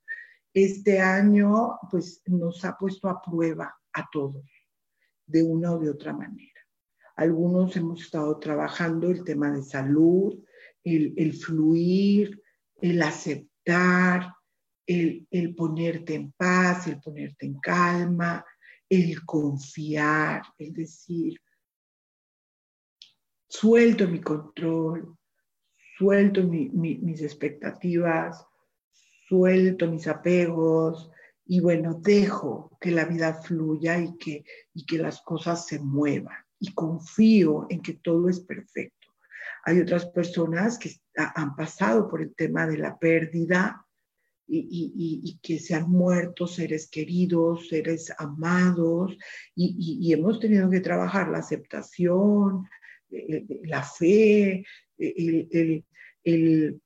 [0.54, 4.48] Este año, pues, nos ha puesto a prueba a todos,
[5.26, 6.60] de una o de otra manera.
[7.16, 10.38] Algunos hemos estado trabajando el tema de salud,
[10.84, 12.40] el, el fluir,
[12.80, 13.47] el aceptar,
[14.86, 18.44] el, ponerte en paz, el ponerte en calma,
[18.88, 21.38] el confiar, el decir,
[23.48, 25.16] suelto mi control,
[25.98, 28.46] suelto mis expectativas,
[29.28, 31.10] suelto mis apegos
[31.44, 34.44] y bueno, dejo que la vida fluya y que,
[34.74, 38.97] y que las cosas se muevan y confío en que todo es perfecto.
[39.68, 43.84] Hay otras personas que han pasado por el tema de la pérdida
[44.46, 49.18] y, que se han muerto seres queridos, seres amados,
[49.54, 52.66] y, hemos tenido que trabajar la aceptación,
[53.64, 54.64] la fe,
[54.96, 56.80] el,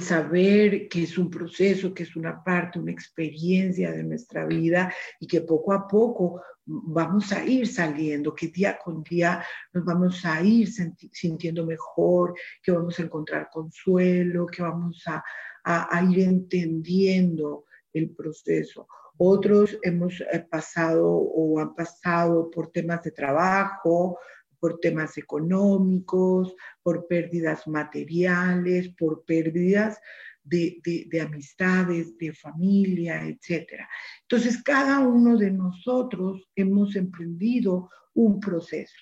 [0.00, 5.26] saber que es un proceso, que es una parte, una experiencia de nuestra vida y
[5.26, 10.40] que poco a poco vamos a ir saliendo, que día con día nos vamos a
[10.42, 10.68] ir
[11.12, 15.22] sintiendo mejor, que vamos a encontrar consuelo, que vamos a,
[15.64, 18.86] a ir entendiendo el proceso.
[19.18, 24.18] Otros hemos eh, pasado o han pasado por temas de trabajo,
[24.62, 26.54] por temas económicos,
[26.84, 29.98] por pérdidas materiales, por pérdidas
[30.44, 33.72] de, de, amistades, de familia, etc.
[34.20, 38.94] Entonces, cada uno de nosotros hemos emprendido un proceso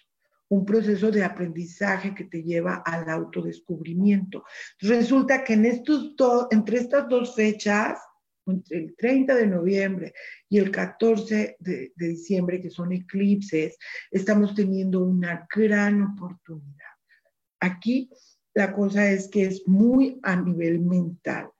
[0.52, 4.42] un proceso de aprendizaje que te lleva al autodescubrimiento.
[4.80, 6.16] Resulta que en estos
[6.50, 8.00] entre estas dos fechas
[8.50, 10.14] entre el 30 de noviembre
[10.48, 13.76] y el 14 de, diciembre, que son eclipses,
[14.10, 16.94] estamos teniendo una gran oportunidad.
[17.60, 18.10] Aquí
[18.54, 21.50] la cosa es que es muy a nivel mental,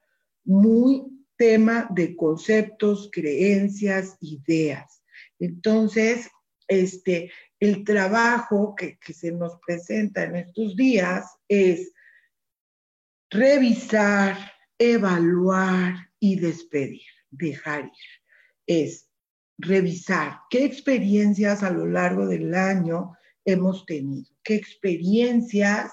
[0.45, 1.05] muy
[1.37, 5.03] tema de conceptos, creencias, ideas.
[5.39, 6.29] Entonces,
[6.69, 11.93] este, el trabajo que, que se nos presenta en estos días es
[13.31, 14.37] revisar,
[14.79, 17.93] evaluar, y despedir, dejar ir.
[18.67, 19.09] Es
[19.59, 23.13] revisar qué experiencias a lo largo del año
[23.45, 25.93] hemos tenido, qué experiencias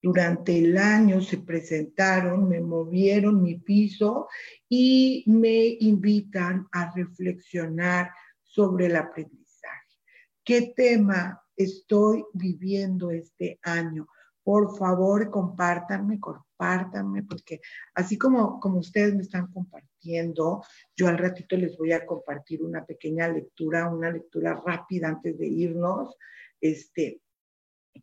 [0.00, 4.28] durante el año se presentaron, me movieron mi piso
[4.68, 8.10] y me invitan a reflexionar
[8.42, 9.98] sobre el aprendizaje.
[10.44, 14.06] ¿Qué tema estoy viviendo este año?
[14.46, 17.60] Por favor, compártanme, compártanme, porque
[17.96, 20.62] así como, como ustedes me están compartiendo,
[20.94, 25.48] yo al ratito les voy a compartir una pequeña lectura, una lectura rápida antes de
[25.48, 26.14] irnos,
[26.60, 27.22] este,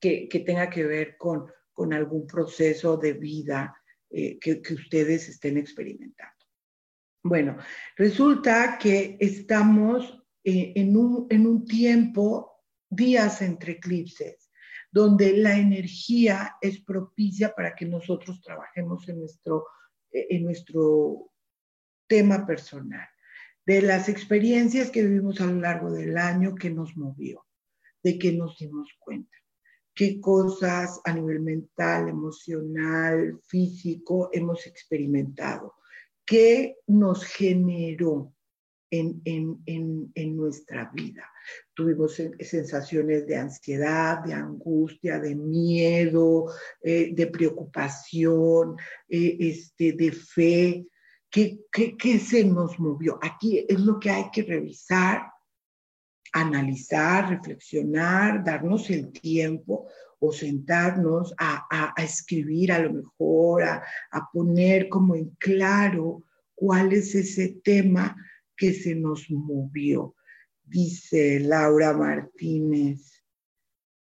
[0.01, 3.73] que, que tenga que ver con, con algún proceso de vida
[4.09, 6.45] eh, que, que ustedes estén experimentando.
[7.23, 7.55] Bueno,
[7.95, 14.42] resulta que estamos eh, en, un, en un tiempo, días entre eclipses
[14.93, 19.65] donde la energía es propicia para que nosotros trabajemos en nuestro,
[20.11, 21.31] en nuestro
[22.07, 23.07] tema personal,
[23.65, 27.43] de las experiencias que vivimos a lo largo del año que nos movió,
[28.03, 29.35] de que nos dimos cuenta,
[29.95, 35.73] qué cosas a nivel mental, emocional, físico hemos experimentado,
[36.23, 38.31] qué nos generó
[38.99, 41.29] en, nuestra vida.
[41.73, 46.45] Tuvimos sensaciones de ansiedad, de angustia, de miedo,
[46.81, 48.77] eh, de preocupación,
[49.09, 50.87] eh, este, de fe.
[51.29, 53.17] ¿Qué, qué se nos movió?
[53.21, 55.23] Aquí es lo que hay que revisar,
[56.31, 59.87] analizar, reflexionar, darnos el tiempo
[60.19, 66.23] o sentarnos a, a, escribir a lo mejor, a, a, poner como en claro
[66.55, 68.15] cuál es ese tema
[68.63, 70.15] que se nos movió,
[70.63, 73.21] dice Laura Martínez.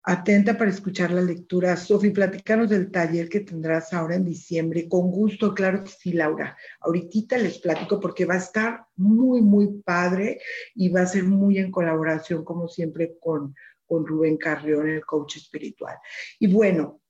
[0.03, 1.79] Atenta para escuchar la lectura.
[1.79, 4.87] Sofi, platicanos del taller que tendrás ahora en diciembre.
[4.87, 6.59] Con gusto, claro que sí, Laura.
[6.81, 10.43] Ahorita les platico porque va a estar muy, muy padre
[10.75, 13.55] y va a ser muy en colaboración, como siempre, con,
[13.87, 15.97] con Rubén Carrión, el coach espiritual.
[16.39, 17.01] Y bueno,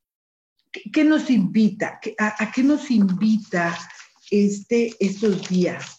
[0.70, 1.98] ¿qué, nos invita?
[2.16, 3.76] A, qué nos invita
[4.30, 5.96] este, estos días?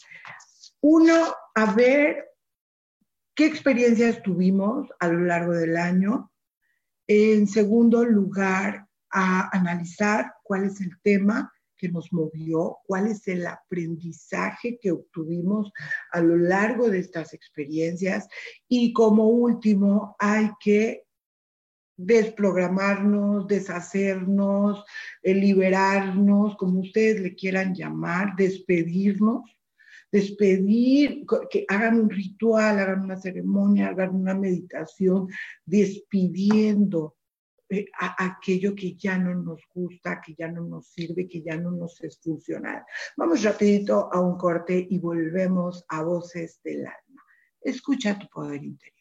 [0.81, 2.25] Uno, a ver
[3.35, 6.31] qué experiencias tuvimos a lo largo del año.
[7.07, 13.45] En segundo lugar, a analizar cuál es el tema que nos movió, cuál es el
[13.47, 15.71] aprendizaje que obtuvimos
[16.11, 18.27] a lo largo de estas experiencias.
[18.67, 21.03] Y como último, hay que
[21.97, 24.83] desprogramarnos, deshacernos,
[25.23, 29.41] eh, liberarnos, como ustedes le quieran llamar, despedirnos,
[30.11, 35.27] despedir, que hagan un ritual, hagan una ceremonia, hagan una meditación,
[35.65, 37.15] despidiendo
[37.69, 37.85] eh,
[38.17, 42.03] aquello que ya no nos gusta, que ya no nos sirve, que ya no nos
[42.03, 42.83] es funcional.
[43.15, 47.23] Vamos rapidito a un corte y volvemos a voces del alma.
[47.61, 49.00] Escucha tu poder interior.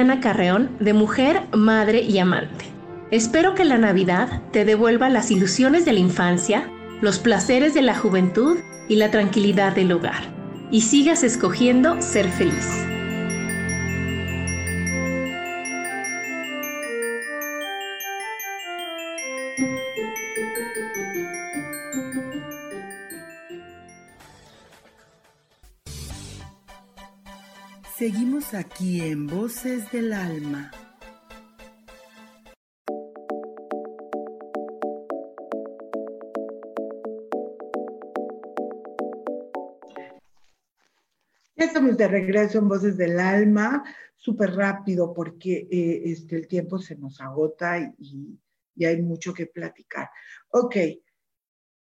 [0.00, 2.64] Adriana Carreón, de Mujer, Madre y Amante.
[3.10, 6.70] Espero que la Navidad te devuelva las ilusiones de la infancia,
[7.02, 8.56] los placeres de la juventud
[8.88, 10.22] y la tranquilidad del hogar,
[10.70, 12.66] y sigas escogiendo ser feliz.
[28.00, 30.70] Seguimos aquí en Voces del Alma.
[41.54, 43.84] Ya estamos de regreso en Voces del Alma,
[44.16, 48.40] súper rápido porque eh, este, el tiempo se nos agota y,
[48.76, 50.08] y hay mucho que platicar.
[50.48, 50.76] Ok,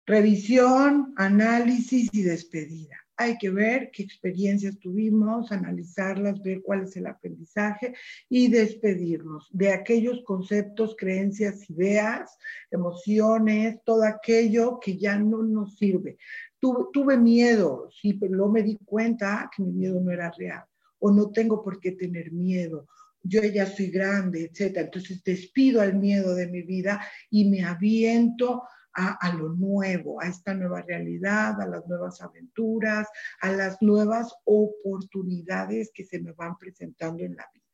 [0.07, 7.07] revisión, análisis y despedida hay que ver qué experiencias tuvimos, analizarlas, ver cuál es el
[7.07, 7.95] aprendizaje
[8.29, 12.37] y despedirnos de aquellos conceptos, creencias, ideas,
[12.69, 16.17] emociones, todo aquello que ya no nos sirve.
[16.59, 20.63] Tuve, miedo, sí, pero luego me di cuenta que mi miedo no era real
[20.99, 22.87] o no tengo por qué tener miedo
[23.23, 24.77] yo ya soy grande, etc.
[24.77, 28.63] Entonces despido al miedo de mi vida y me aviento
[28.97, 33.07] a, lo nuevo, a esta nueva realidad, a las nuevas aventuras,
[33.41, 37.65] a las nuevas oportunidades que se me van presentando en la vida.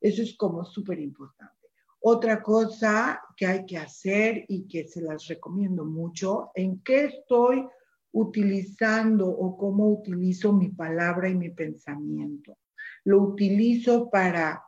[0.00, 1.68] Eso es como súper importante.
[2.00, 7.66] Otra cosa que hay que hacer y que se las recomiendo mucho, en qué estoy
[8.12, 12.58] utilizando o cómo utilizo mi palabra y mi pensamiento.
[13.04, 14.62] Lo utilizo para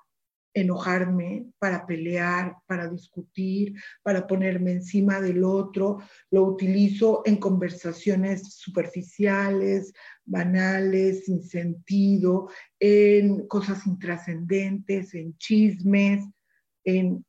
[0.55, 5.99] enojarme, para pelear, para discutir, para ponerme encima del otro.
[6.31, 9.93] Lo utilizo en conversaciones superficiales,
[10.25, 12.49] banales, sin sentido,
[12.79, 16.25] en cosas intrascendentes, en chismes,
[16.85, 17.25] en,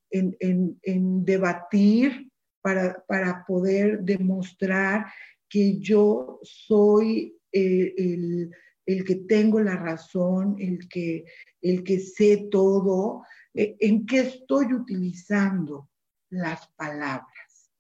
[1.26, 2.30] debatir
[2.62, 5.08] para, para, poder demostrar
[5.50, 8.52] que yo soy eh, el
[8.86, 11.26] el que tengo la razón, el que,
[11.62, 13.24] el que sé todo,
[13.54, 15.90] eh, en qué estoy utilizando
[16.30, 17.72] las palabras.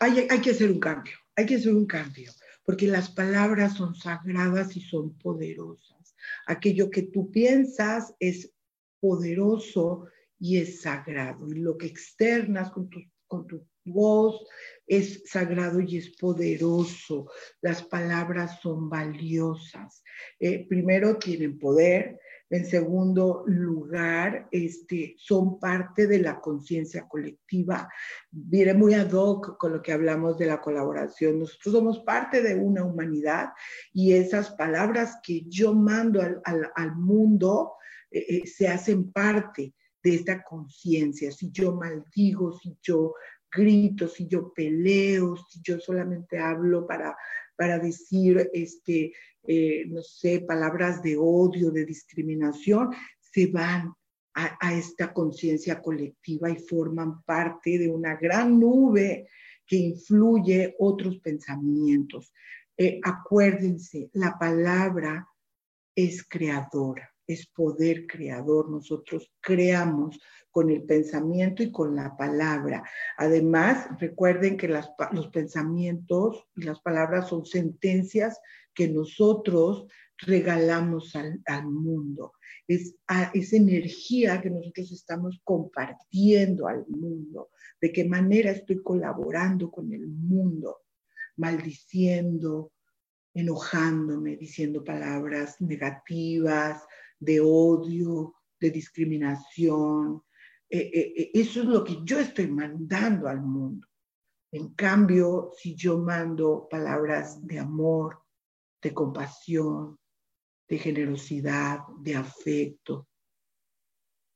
[0.00, 2.32] Hay, hay, que hacer un cambio, hay que hacer un cambio,
[2.64, 6.14] porque las palabras son sagradas y son poderosas.
[6.46, 8.52] Aquello que tú piensas es
[9.00, 10.06] poderoso
[10.38, 14.44] y es sagrado, y lo que externas con tu, con tu voz
[14.88, 17.30] es sagrado y es poderoso.
[17.60, 20.02] Las palabras son valiosas.
[20.40, 22.18] Eh, primero, tienen poder.
[22.50, 27.92] En segundo lugar, este, son parte de la conciencia colectiva.
[28.30, 31.38] Viene muy ad hoc con lo que hablamos de la colaboración.
[31.38, 33.50] Nosotros somos parte de una humanidad
[33.92, 37.74] y esas palabras que yo mando al, mundo
[38.10, 41.30] eh, eh, se hacen parte de esta conciencia.
[41.30, 43.12] Si yo maldigo, si yo
[43.50, 47.16] grito, si yo peleo, si yo solamente hablo para,
[47.56, 49.12] para decir, este,
[49.46, 52.90] eh, no sé, palabras de odio, de discriminación,
[53.20, 53.92] se van
[54.34, 59.28] a, esta conciencia colectiva y forman parte de una gran nube
[59.66, 62.32] que influye otros pensamientos.
[62.76, 65.26] Eh, acuérdense, la palabra
[65.94, 68.68] es creadora, es poder creador.
[68.70, 70.18] Nosotros creamos
[70.50, 72.82] con el pensamiento y con la palabra.
[73.16, 78.40] Además, recuerden que los pensamientos y las palabras son sentencias
[78.74, 79.86] que nosotros
[80.18, 82.32] regalamos al, mundo.
[82.66, 82.96] Es
[83.34, 87.50] esa energía que nosotros estamos compartiendo al mundo.
[87.80, 90.78] De qué manera estoy colaborando con el mundo,
[91.36, 92.72] maldiciendo,
[93.34, 96.82] enojándome, diciendo palabras negativas,
[97.18, 100.22] de odio, de discriminación.
[100.68, 103.86] Eh, eh, eh, eso es lo que yo estoy mandando al mundo.
[104.50, 108.22] En cambio, si yo mando palabras de amor,
[108.80, 109.98] de compasión,
[110.68, 113.08] de generosidad, de afecto,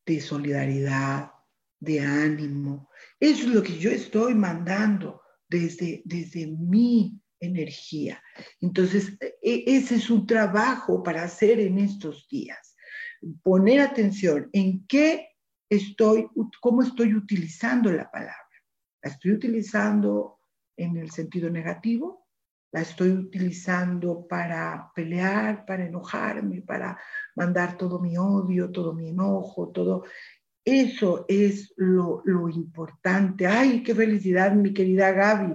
[0.04, 1.30] de solidaridad,
[1.78, 2.88] de ánimo.
[3.18, 8.22] Eso es lo que yo estoy mandando desde, desde mi energía.
[8.60, 12.71] Entonces, e, ese es un trabajo para hacer en estos días.
[13.42, 15.28] Poner atención en qué
[15.68, 16.28] estoy,
[16.60, 18.36] cómo estoy utilizando la palabra.
[19.02, 20.38] ¿La estoy utilizando
[20.76, 22.22] en el sentido negativo
[22.72, 26.98] la estoy utilizando para pelear, para enojarme, para
[27.36, 30.04] mandar todo mi odio, todo mi enojo, todo.
[30.64, 33.46] Eso es lo, importante.
[33.46, 35.54] Ay, qué felicidad, mi querida Gaby.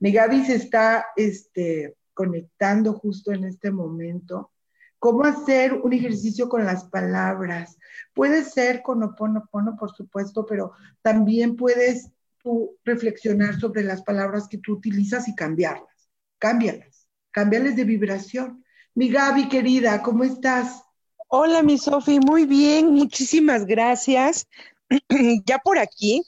[0.00, 4.50] Mi Gaby se está este, conectando justo en este momento.
[4.98, 7.76] ¿Cómo hacer un ejercicio con las palabras?
[8.14, 10.72] Puede ser con oponopono, por supuesto, pero
[11.02, 12.10] también puedes
[12.42, 15.96] tú reflexionar sobre las palabras que tú utilizas y cambiarlas
[16.38, 18.64] cámbialas, cámbiales de vibración.
[18.94, 20.82] Mi Gaby querida, ¿cómo estás?
[21.28, 24.48] Hola, mi Sofi, muy bien, muchísimas gracias.
[25.44, 26.22] ya por aquí,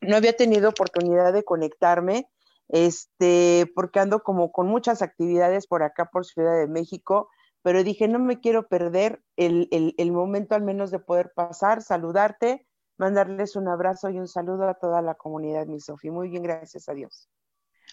[0.00, 2.26] no había tenido oportunidad de conectarme,
[2.68, 7.28] este, porque ando como con muchas actividades por acá, por Ciudad de México,
[7.62, 12.66] pero dije, no me quiero perder el, el momento al menos de poder pasar, saludarte,
[12.98, 16.10] mandarles un abrazo y un saludo a toda la comunidad, mi Sofi.
[16.10, 17.28] Muy bien, gracias a Dios.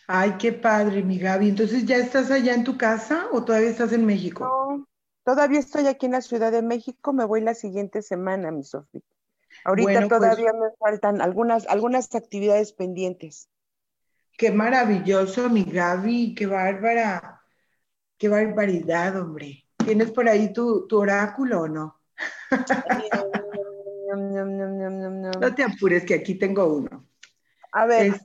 [0.07, 1.49] Ay, qué padre, mi Gaby.
[1.49, 4.43] Entonces, ¿ya estás allá en tu casa o todavía estás en México?
[4.43, 4.87] No,
[5.23, 7.13] todavía estoy aquí en la Ciudad de México.
[7.13, 9.01] Me voy la siguiente semana, mi Sofía.
[9.65, 13.49] Ahorita pues todavía me faltan algunas, algunas actividades pendientes.
[14.37, 16.33] Qué maravilloso, mi Gaby.
[16.33, 17.38] Qué bárbara.
[18.19, 19.65] Qué barbaridad, hombre.
[19.77, 22.01] ¿Tienes por ahí tu, oráculo o no?
[25.39, 27.07] no te apures, que aquí tengo uno.
[27.71, 28.19] A ver.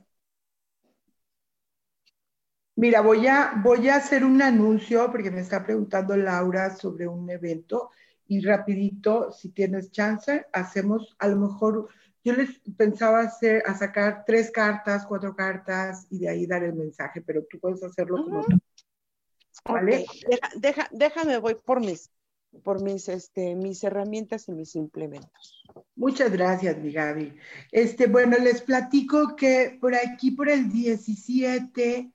[2.75, 7.29] Mira, voy a, voy a hacer un anuncio porque me está preguntando Laura sobre un
[7.29, 7.91] evento
[8.27, 11.87] y rapidito, si tienes chance, hacemos a lo mejor,
[12.21, 16.73] yo les pensaba hacer, a sacar tres cartas, cuatro cartas y de ahí dar el
[16.73, 18.59] mensaje, pero tú puedes hacerlo como tú.
[19.63, 20.05] ¿Vale?
[20.57, 22.11] Deja, déjame, voy por mis,
[22.63, 25.63] por mis, este, mis herramientas y mis implementos.
[25.95, 27.33] Muchas gracias, mi Gaby.
[27.71, 32.11] Este, bueno, les platico que por aquí, por el 17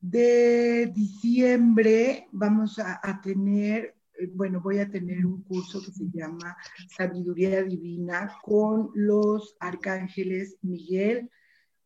[0.00, 6.56] de diciembre vamos a, tener, eh, bueno, voy a tener un curso que se llama
[6.96, 11.30] Sabiduría Divina con los arcángeles Miguel,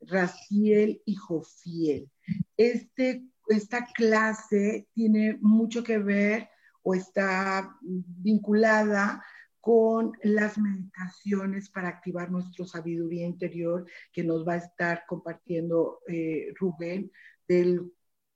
[0.00, 2.10] Raciel y Jofiel.
[2.56, 6.48] Este, esta clase tiene mucho que ver
[6.82, 9.22] o está vinculada
[9.60, 16.52] con las meditaciones para activar nuestra sabiduría interior que nos va a estar compartiendo eh,
[16.58, 17.12] Rubén
[17.46, 17.92] del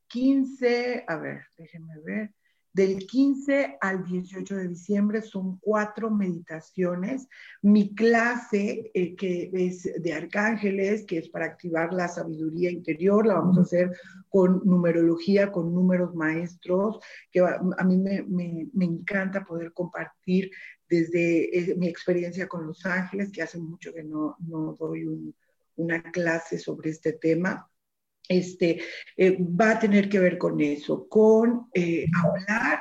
[0.07, 2.33] 15, a ver, déjenme ver,
[2.77, 7.27] del 15 al 18 de diciembre son cuatro meditaciones.
[7.63, 13.37] Mi clase, eh, que es de arcángeles, que es para activar la sabiduría interior, la
[13.37, 13.97] vamos a hacer
[14.29, 17.01] con numerología, con números maestros,
[17.33, 20.51] que a, mí me, encanta poder compartir
[20.87, 24.37] desde eh, mi experiencia con los ángeles, que hace mucho que no,
[24.79, 25.35] doy
[25.77, 27.71] una clase sobre este tema
[28.29, 28.81] este,
[29.17, 32.81] eh, va a tener que ver con eso, con eh, hablar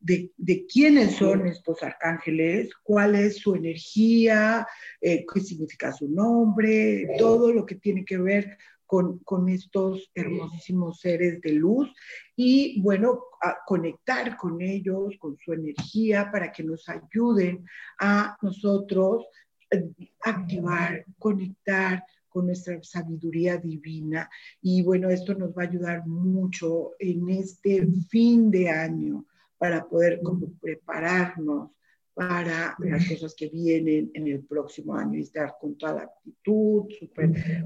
[0.00, 4.66] de, quiénes son estos arcángeles, cuál es su energía,
[5.00, 11.00] eh, qué significa su nombre, todo lo que tiene que ver con, con, estos hermosísimos
[11.00, 11.90] seres de luz
[12.36, 17.64] y bueno, a conectar con ellos, con su energía para que nos ayuden
[17.98, 19.24] a nosotros
[20.22, 22.04] activar, conectar
[22.34, 24.28] con nuestra sabiduría divina.
[24.60, 29.24] Y bueno, esto nos va a ayudar mucho en este fin de año
[29.56, 31.70] para poder como prepararnos
[32.12, 36.86] para las cosas que vienen en el próximo año y estar con toda la actitud,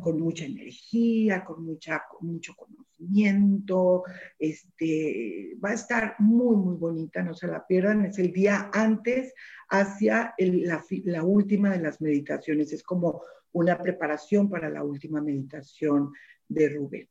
[0.00, 4.04] con mucha energía, con, mucha, mucho conocimiento.
[4.38, 8.04] Este, va a estar muy, muy bonita, no se la pierdan.
[8.04, 9.34] Es el día antes
[9.70, 12.72] hacia la, la última de las meditaciones.
[12.72, 13.22] Es como
[13.52, 16.12] una preparación para la última meditación
[16.48, 17.08] de Rubén.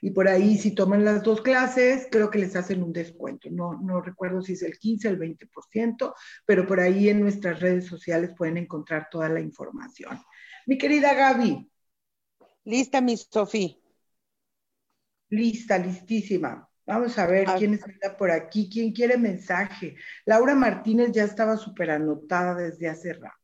[0.00, 3.50] Y por ahí, si toman las dos clases, creo que les hacen un descuento.
[3.50, 6.14] No, no recuerdo si es el 15 o el 20%,
[6.46, 10.18] pero por ahí en nuestras redes sociales pueden encontrar toda la información.
[10.66, 11.70] Mi querida Gaby.
[12.64, 13.76] Lista, mi Sofía.
[15.28, 16.68] Lista, listísima.
[16.86, 19.96] Vamos a ver quién está por aquí, quién quiere mensaje.
[20.26, 23.43] Laura Martínez ya estaba súper anotada desde hace rato.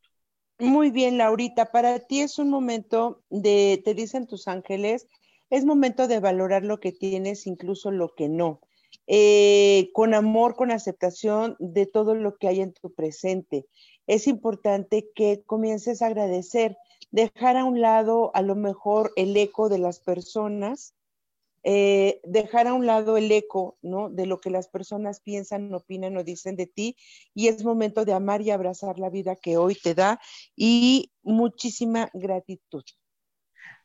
[0.60, 5.08] Muy bien, Laurita, para ti es un momento de, te dicen tus ángeles,
[5.48, 8.60] es momento de valorar lo que tienes, incluso lo que no.
[9.06, 13.66] Eh, con amor, con aceptación de todo lo que hay en tu presente.
[14.06, 16.76] Es importante que comiences a agradecer,
[17.10, 20.94] dejar a un lado a lo mejor el eco de las personas,
[21.62, 24.10] eh, dejar a un lado el eco, ¿no?
[24.10, 26.96] De lo que las personas piensan, opinan o dicen de ti.
[27.34, 30.20] Y es momento de amar y abrazar la vida que hoy te da
[30.56, 32.84] y muchísima gratitud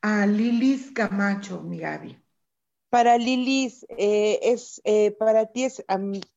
[0.05, 2.15] a Lilis Camacho, mi Gaby.
[2.89, 5.84] Para Lilis, eh, es, eh, para ti es,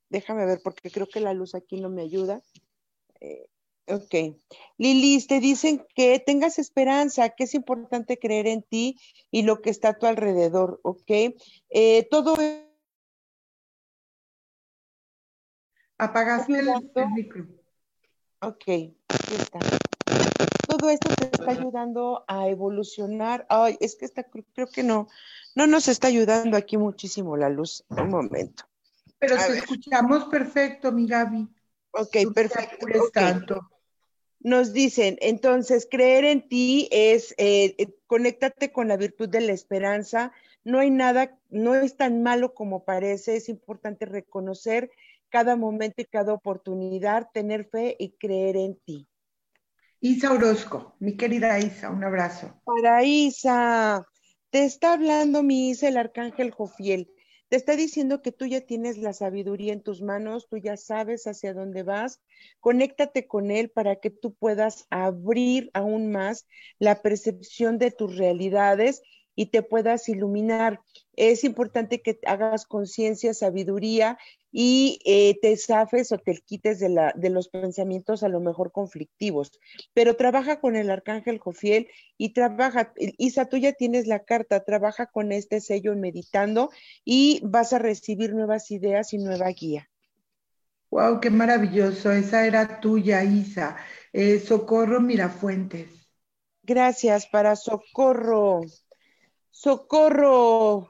[0.09, 2.41] déjame ver porque creo que la luz aquí no me ayuda.
[3.21, 3.47] Eh,
[3.89, 4.37] ok.
[4.77, 8.99] Lilis, te dicen que tengas esperanza, que es importante creer en ti
[9.31, 11.11] y lo que está a tu alrededor, ¿ok?
[12.11, 12.37] todo
[15.99, 17.45] Apagaste el, micro.
[18.41, 19.59] Ok, está
[20.69, 23.47] todo esto te está ayudando a evolucionar.
[23.49, 25.09] Ay, es que está, creo que no,
[25.55, 27.85] no nos está ayudando aquí muchísimo la luz.
[27.89, 28.65] Un momento.
[29.19, 31.49] Pero te escuchamos perfecto, mi Gaby.
[31.93, 32.87] Ok, perfecto.
[34.41, 39.53] Nos dicen, entonces, creer en ti es, eh, eh, conéctate con la virtud de la
[39.53, 40.33] esperanza.
[40.65, 43.37] No hay nada, no es tan malo como parece.
[43.37, 44.91] Es importante reconocer
[45.29, 49.09] cada momento y cada oportunidad, tener fe y creer en ti.
[50.01, 52.61] Isa Orozco, mi querida Isa, un abrazo.
[52.65, 54.07] Para Isa,
[54.51, 57.11] te está hablando mi Isa, el arcángel Jofiel.
[57.49, 61.27] Te está diciendo que tú ya tienes la sabiduría en tus manos, tú ya sabes
[61.27, 62.21] hacia dónde vas.
[62.61, 66.47] Conéctate con él para que tú puedas abrir aún más
[66.79, 69.03] la percepción de tus realidades
[69.39, 70.81] y te puedas iluminar.
[71.15, 74.19] Es importante que hagas conciencia, sabiduría
[74.51, 78.73] y eh, te zafes o te quites de, la, de los pensamientos a lo mejor
[78.73, 79.53] conflictivos.
[79.95, 81.87] Pero trabaja con el arcángel Jofiel
[82.17, 86.71] y trabaja, Isa, tú ya tienes la carta, trabaja con este sello meditando
[87.05, 89.89] y vas a recibir nuevas ideas y nueva guía.
[90.91, 92.11] Wow, qué maravilloso.
[92.11, 93.77] Esa era tuya, Isa.
[94.13, 96.09] Eh, Socorro Mirafuentes.
[96.65, 98.63] Gracias para Socorro.
[99.61, 100.89] Socorro,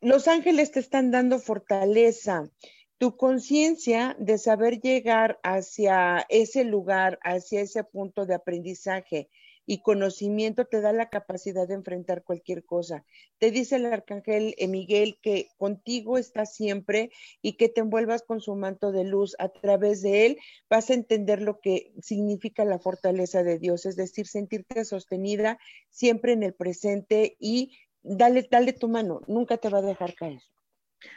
[0.00, 2.48] los ángeles te están dando fortaleza.
[2.96, 9.30] Tu conciencia de saber llegar hacia ese lugar, hacia ese punto de aprendizaje
[9.66, 13.04] y conocimiento te da la capacidad de enfrentar cualquier cosa.
[13.38, 17.10] Te dice el arcángel Miguel que contigo está siempre
[17.40, 19.34] y que te envuelvas con su manto de luz.
[19.38, 20.38] A través de él
[20.68, 25.58] vas a entender lo que significa la fortaleza de Dios, es decir, sentirte sostenida
[25.88, 30.40] siempre en el presente y dale, dale tu mano, nunca te va a dejar caer.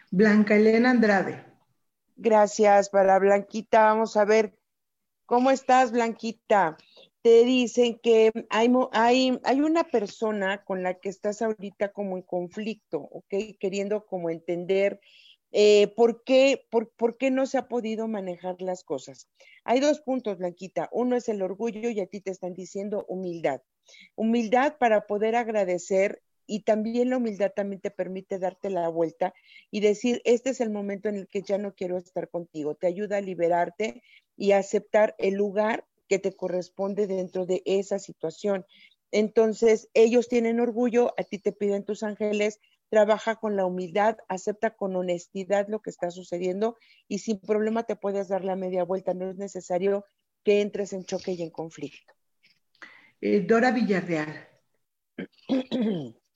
[0.09, 1.45] Blanca Elena Andrade.
[2.15, 3.83] Gracias para Blanquita.
[3.83, 4.57] Vamos a ver,
[5.25, 6.77] ¿cómo estás, Blanquita?
[7.21, 12.23] Te dicen que hay, hay, hay una persona con la que estás ahorita como en
[12.23, 13.57] conflicto, ¿ok?
[13.59, 14.99] Queriendo como entender
[15.51, 19.29] eh, ¿por, qué, por, por, qué no se ha podido manejar las cosas.
[19.63, 20.89] Hay dos puntos, Blanquita.
[20.91, 23.61] Uno es el orgullo y a ti te están diciendo humildad.
[24.15, 29.33] Humildad para poder agradecer y también la humildad también te permite darte la vuelta
[29.69, 32.75] y decir, este es el momento en el que ya no quiero estar contigo.
[32.75, 34.01] Te ayuda a liberarte
[34.35, 38.65] y a aceptar el lugar que te corresponde dentro de esa situación.
[39.11, 44.71] Entonces, ellos tienen orgullo, a ti te piden tus ángeles, trabaja con la humildad, acepta
[44.75, 46.77] con honestidad lo que está sucediendo
[47.07, 49.13] y sin problema te puedes dar la media vuelta.
[49.13, 50.05] No es necesario
[50.43, 52.13] que entres en choque y en conflicto.
[53.19, 54.47] Eh, Dora Villarreal.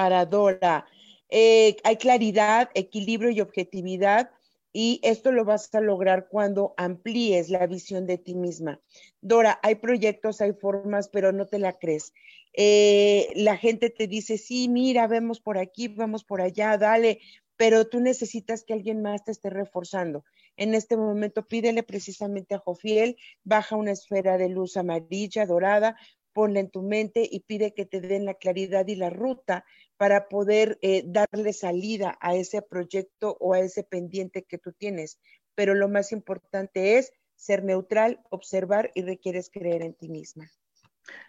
[0.00, 0.86] para Dora.
[1.28, 4.30] Eh, hay claridad, equilibrio y objetividad.
[4.72, 8.80] y esto lo vas a lograr cuando amplíes la visión de ti misma.
[9.20, 12.14] Dora, hay proyectos, hay formas, pero no te la crees.
[12.54, 17.18] Eh, la gente te dice, sí, mira, vemos por aquí, vamos por allá, dale,
[17.56, 20.24] pero tú necesitas que alguien más te esté reforzando.
[20.56, 25.96] En este momento pídele precisamente a Jofiel, baja una esfera de luz amarilla, dorada,
[26.32, 29.64] ponla en tu mente y pide que te den la claridad y la ruta
[29.96, 35.18] para poder eh, darle salida a ese proyecto o a ese pendiente que tú tienes.
[35.54, 40.50] Pero lo más importante es ser neutral, observar y requieres creer en ti misma.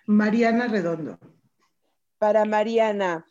[0.05, 1.19] Mariana Redondo.
[2.17, 3.25] Para Mariana,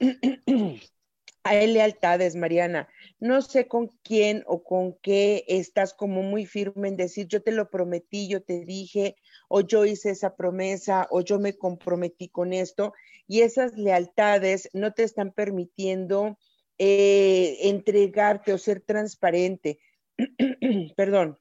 [1.44, 2.88] hay lealtades, Mariana.
[3.20, 7.52] No sé con quién o con qué estás como muy firme en decir, yo te
[7.52, 9.16] lo prometí, yo te dije,
[9.56, 12.92] o yo hice esa promesa, o yo me comprometí con esto,
[13.28, 16.36] y esas lealtades no te están permitiendo
[16.76, 19.78] eh, entregarte o ser transparente.
[20.96, 21.38] Perdón,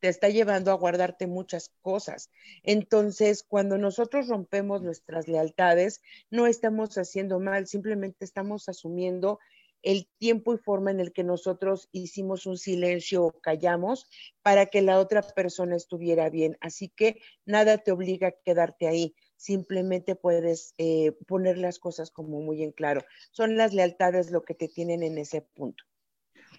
[0.00, 2.30] te está llevando a guardarte muchas cosas.
[2.62, 9.40] Entonces, cuando nosotros rompemos nuestras lealtades, no estamos haciendo mal, simplemente estamos asumiendo
[9.86, 14.08] el tiempo y forma en el que nosotros hicimos un silencio o callamos
[14.42, 16.58] para que la otra persona estuviera bien.
[16.60, 22.40] Así que nada te obliga a quedarte ahí, simplemente puedes eh, poner las cosas como
[22.40, 23.02] muy en claro.
[23.30, 25.84] Son las lealtades lo que te tienen en ese punto.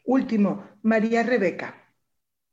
[0.06, 1.76] Último, María Rebeca.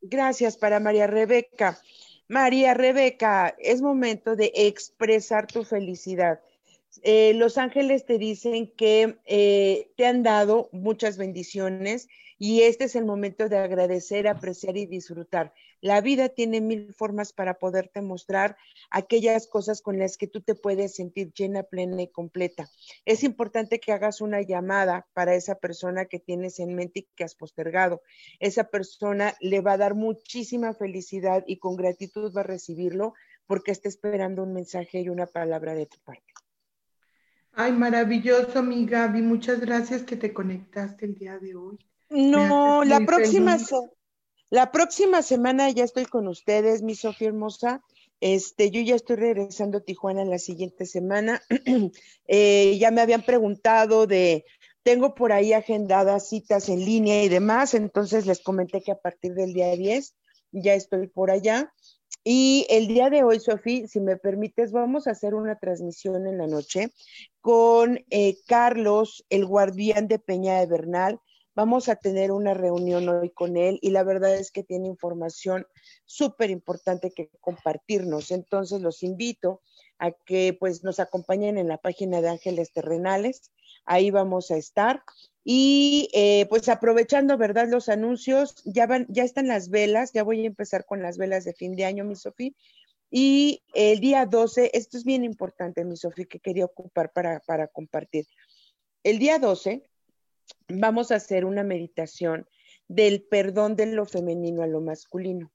[0.01, 1.79] Gracias para María Rebeca.
[2.27, 6.41] María Rebeca, es momento de expresar tu felicidad.
[7.03, 12.97] Eh, los ángeles te dicen que eh, te han dado muchas bendiciones y este es
[12.97, 15.53] el momento de agradecer, apreciar y disfrutar.
[15.81, 18.57] La vida tiene mil formas para poderte mostrar
[18.91, 22.69] aquellas cosas con las que tú te puedes sentir llena, plena y completa.
[23.05, 27.25] Es importante que hagas una llamada para esa persona que tienes en mente y que
[27.25, 28.03] has postergado.
[28.41, 33.15] Esa persona le va a dar muchísima felicidad y con gratitud va a recibirlo
[33.47, 36.34] porque está esperando un mensaje y una palabra de tu parte.
[37.57, 39.23] Ay, maravilloso, mi Gaby.
[39.23, 41.79] Muchas gracias que te conectaste el día de hoy.
[42.11, 43.57] No, la próxima,
[44.51, 47.83] la próxima semana ya estoy con ustedes, mi Sofía hermosa.
[48.21, 51.43] Este, yo ya estoy regresando a Tijuana la siguiente semana.
[52.27, 54.47] Eh, ya me habían preguntado de,
[54.83, 59.35] tengo por ahí agendadas citas en línea y demás, entonces les comenté que a partir
[59.35, 60.15] del día 10
[60.53, 61.71] ya estoy por allá.
[62.27, 66.39] Y el día de hoy, Sofía, si me permites, vamos a hacer una transmisión en
[66.39, 66.91] la noche
[67.43, 71.21] con eh, Carlos, el guardián de Peña de Bernal.
[71.55, 75.67] Vamos a tener una reunión hoy con él y la verdad es que tiene información
[76.07, 78.31] súper importante que compartirnos.
[78.31, 79.61] Entonces los invito
[79.99, 83.53] a que pues nos acompañen en la página de Ángeles Terrenales.
[83.85, 85.05] Ahí vamos a estar.
[85.45, 87.69] Y eh, pues aprovechando, ¿verdad?
[87.69, 91.45] Los anuncios, ya van, ya están las velas, ya voy a empezar con las velas
[91.45, 92.53] de fin de año, mi Sofía.
[93.11, 97.69] Y el día 12, esto es bien importante, mi Sofía, que quería ocupar para, para
[97.69, 98.27] compartir.
[99.03, 99.83] El día 12
[100.69, 102.49] vamos a hacer una meditación
[102.89, 105.53] del perdón de lo femenino a lo masculino.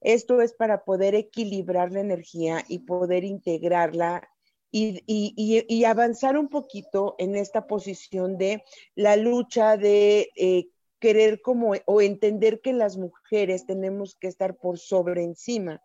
[0.00, 4.29] Esto es para poder equilibrar la energía y poder integrarla
[4.72, 8.62] y, avanzar un poquito en esta posición de
[8.94, 10.68] la lucha de eh,
[11.00, 15.82] querer como o entender que las mujeres tenemos que estar por sobre encima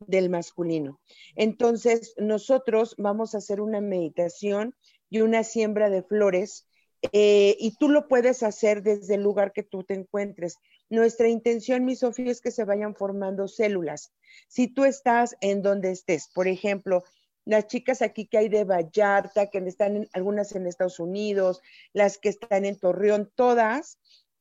[0.00, 1.00] del masculino.
[1.34, 4.74] Entonces, nosotros vamos a hacer una meditación
[5.08, 6.66] y una siembra de flores
[7.12, 10.56] eh, y tú lo puedes hacer desde el lugar que tú te encuentres.
[10.88, 14.12] Nuestra intención, mi Sofía, es que se vayan formando células.
[14.48, 17.04] Si tú estás en donde estés, por ejemplo,
[17.46, 21.62] las chicas aquí que hay de Vallarta, que están algunas en Estados Unidos,
[21.94, 23.98] las que están en Torreón, todas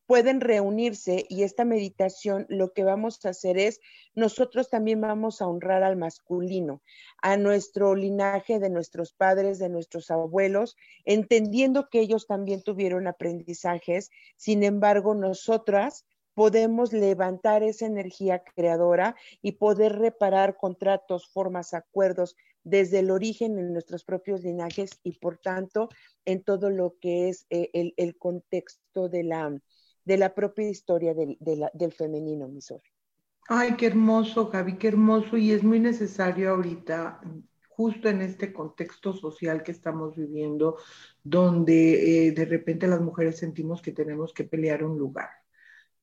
[0.07, 3.79] pueden reunirse y esta meditación lo que vamos a hacer es,
[4.13, 6.81] nosotros también vamos a honrar al masculino,
[7.21, 10.75] a nuestro linaje de nuestros padres, de nuestros abuelos,
[11.05, 19.53] entendiendo que ellos también tuvieron aprendizajes, sin embargo, nosotras podemos levantar esa energía creadora y
[19.53, 22.35] poder reparar contratos, formas, acuerdos
[22.65, 25.87] desde el origen en nuestros propios linajes y por tanto
[26.25, 29.57] en todo lo que es eh, el contexto de la,
[30.03, 32.59] de la propia historia del, del femenino, mi.
[33.47, 35.37] Ay, qué hermoso, Javi, qué hermoso.
[35.37, 37.21] Y es muy necesario ahorita,
[37.69, 40.77] justo en este contexto social que estamos viviendo,
[41.23, 45.29] donde eh, de repente las mujeres sentimos que tenemos que pelear un lugar.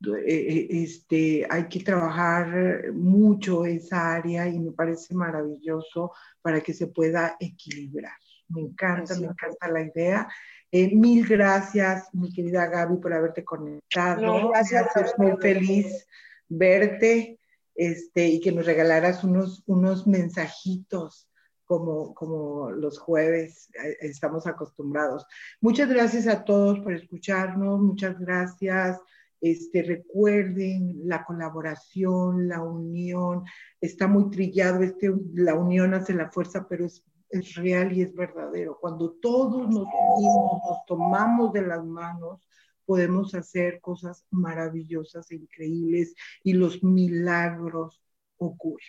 [0.05, 6.75] Eh, eh, este, hay que trabajar mucho esa área y me parece maravilloso para que
[6.75, 8.17] se pueda equilibrar.
[8.49, 10.29] Me encanta, me encanta la idea
[10.71, 14.49] Eh, mil gracias, mi querida Gaby, por haberte conectado.
[14.49, 14.97] gracias.
[14.97, 16.07] Es muy feliz
[16.49, 17.39] verte
[17.75, 21.29] este, y que nos regalaras unos, unos mensajitos
[21.67, 23.69] como, como los jueves
[24.01, 25.27] estamos acostumbrados.
[25.61, 28.99] Muchas gracias a todos por escucharnos, muchas gracias.
[29.43, 33.43] Este, recuerden la colaboración, la unión,
[33.81, 38.15] está muy trillado, este, la unión hace la fuerza, pero es, es real y es
[38.15, 38.79] verdadero.
[38.81, 39.85] Cuando todos nos
[40.15, 42.47] unimos, nos tomamos de las manos,
[42.87, 46.15] podemos hacer cosas maravillosas e increíbles
[46.45, 48.01] y los milagros
[48.37, 48.87] ocurren.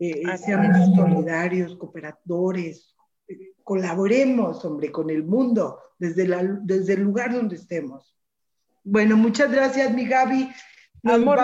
[0.00, 2.96] Eh, seamos solidarios, cooperadores,
[3.28, 8.15] eh, colaboremos, hombre, con el mundo desde, la, desde el lugar donde estemos.
[8.88, 10.48] Bueno, muchas gracias, mi Gaby.
[11.02, 11.40] Nos Amor,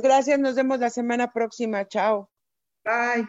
[0.00, 0.38] gracias.
[0.38, 1.86] Nos vemos la semana próxima.
[1.86, 2.30] Chao.
[2.82, 3.28] Bye.